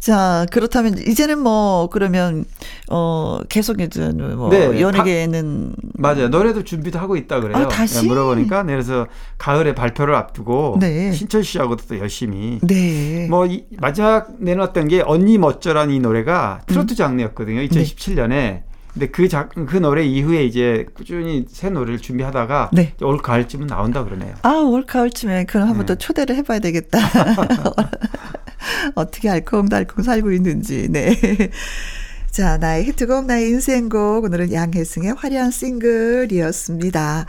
[0.00, 2.46] 자, 그렇다면 이제는 뭐 그러면
[2.88, 6.28] 어 계속 이제 뭐 네, 연예계에는 맞아요.
[6.28, 7.58] 노래도 준비도 하고 있다 그래요.
[7.58, 11.12] 아, 다시 물어보니까 네, 그래서 가을에 발표를 앞두고 네.
[11.12, 13.26] 신철 씨하고도 또 열심히 네.
[13.28, 16.96] 뭐 이, 마지막 내놓았던 게 언니 멋져라는 이 노래가 트로트 음.
[16.96, 17.60] 장르였거든요.
[17.60, 18.70] 2017년에.
[18.92, 22.94] 근데 그, 자, 그 노래 이후에 이제 꾸준히 새 노래를 준비하다가 네.
[23.02, 24.34] 올 가을쯤은 나온다 그러네요.
[24.42, 25.94] 아, 올 가을쯤에 그럼 한번 네.
[25.94, 26.98] 또 초대를 해봐야 되겠다.
[28.94, 31.16] 어떻게 알콩달콩 살고 있는지, 네.
[32.30, 34.24] 자, 나의 히트곡, 나의 인생곡.
[34.24, 37.26] 오늘은 양혜승의 화려한 싱글이었습니다.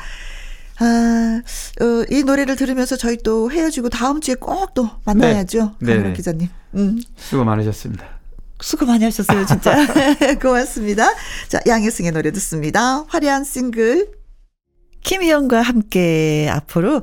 [0.79, 1.41] 아,
[1.82, 5.75] 어, 이 노래를 들으면서 저희 또 헤어지고 다음 주에 꼭 또 만나야죠.
[5.79, 5.93] 네.
[5.93, 6.49] 강민호 기자님.
[6.75, 7.01] 음.
[7.17, 8.05] 수고 많으셨습니다.
[8.61, 9.75] 수고 많이 하셨어요, 진짜.
[10.41, 11.07] 고맙습니다.
[11.47, 13.03] 자, 양혜승의 노래 듣습니다.
[13.07, 14.20] 화려한 싱글.
[15.04, 17.02] 김희영과 함께 앞으로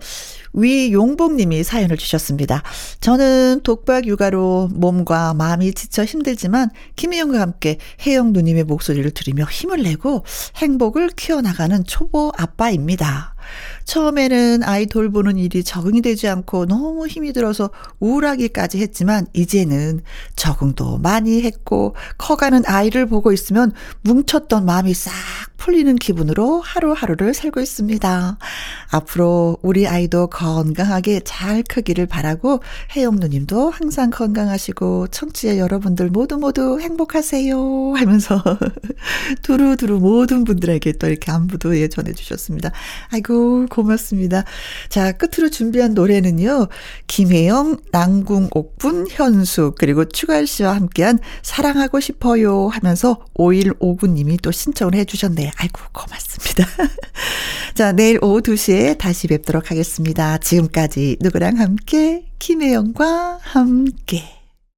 [0.54, 2.62] 위용복님이 사연을 주셨습니다.
[3.00, 10.24] 저는 독박 육아로 몸과 마음이 지쳐 힘들지만 김희영과 함께 혜영 누님의 목소리를 들으며 힘을 내고
[10.56, 13.34] 행복을 키워나가는 초보 아빠입니다.
[13.84, 17.70] 처음에는 아이 돌보는 일이 적응이 되지 않고 너무 힘이 들어서
[18.00, 20.02] 우울하기까지 했지만 이제는
[20.36, 23.72] 적응도 많이 했고 커가는 아이를 보고 있으면
[24.02, 25.12] 뭉쳤던 마음이 싹
[25.58, 28.38] 풀리는 기분으로 하루하루를 살고 있습니다.
[28.90, 32.62] 앞으로 우리 아이도 건강하게 잘 크기를 바라고
[32.96, 38.42] 혜영 누님도 항상 건강하시고 청취자 여러분들 모두 모두 행복하세요 하면서
[39.42, 42.70] 두루두루 모든 분들에게 또 이렇게 안부도 예 전해주셨습니다.
[43.10, 44.44] 아이고 고맙습니다.
[44.88, 46.68] 자 끝으로 준비한 노래는요
[47.08, 55.47] 김혜영, 남궁옥분, 현수 그리고 추가열 씨와 함께한 사랑하고 싶어요 하면서 5159님이 또 신청을 해주셨네요.
[55.56, 56.64] 아이고 고맙습니다.
[57.74, 60.38] 자 내일 오후 2시에 다시 뵙도록 하겠습니다.
[60.38, 64.37] 지금까지 누구랑 함께 김혜영과 함께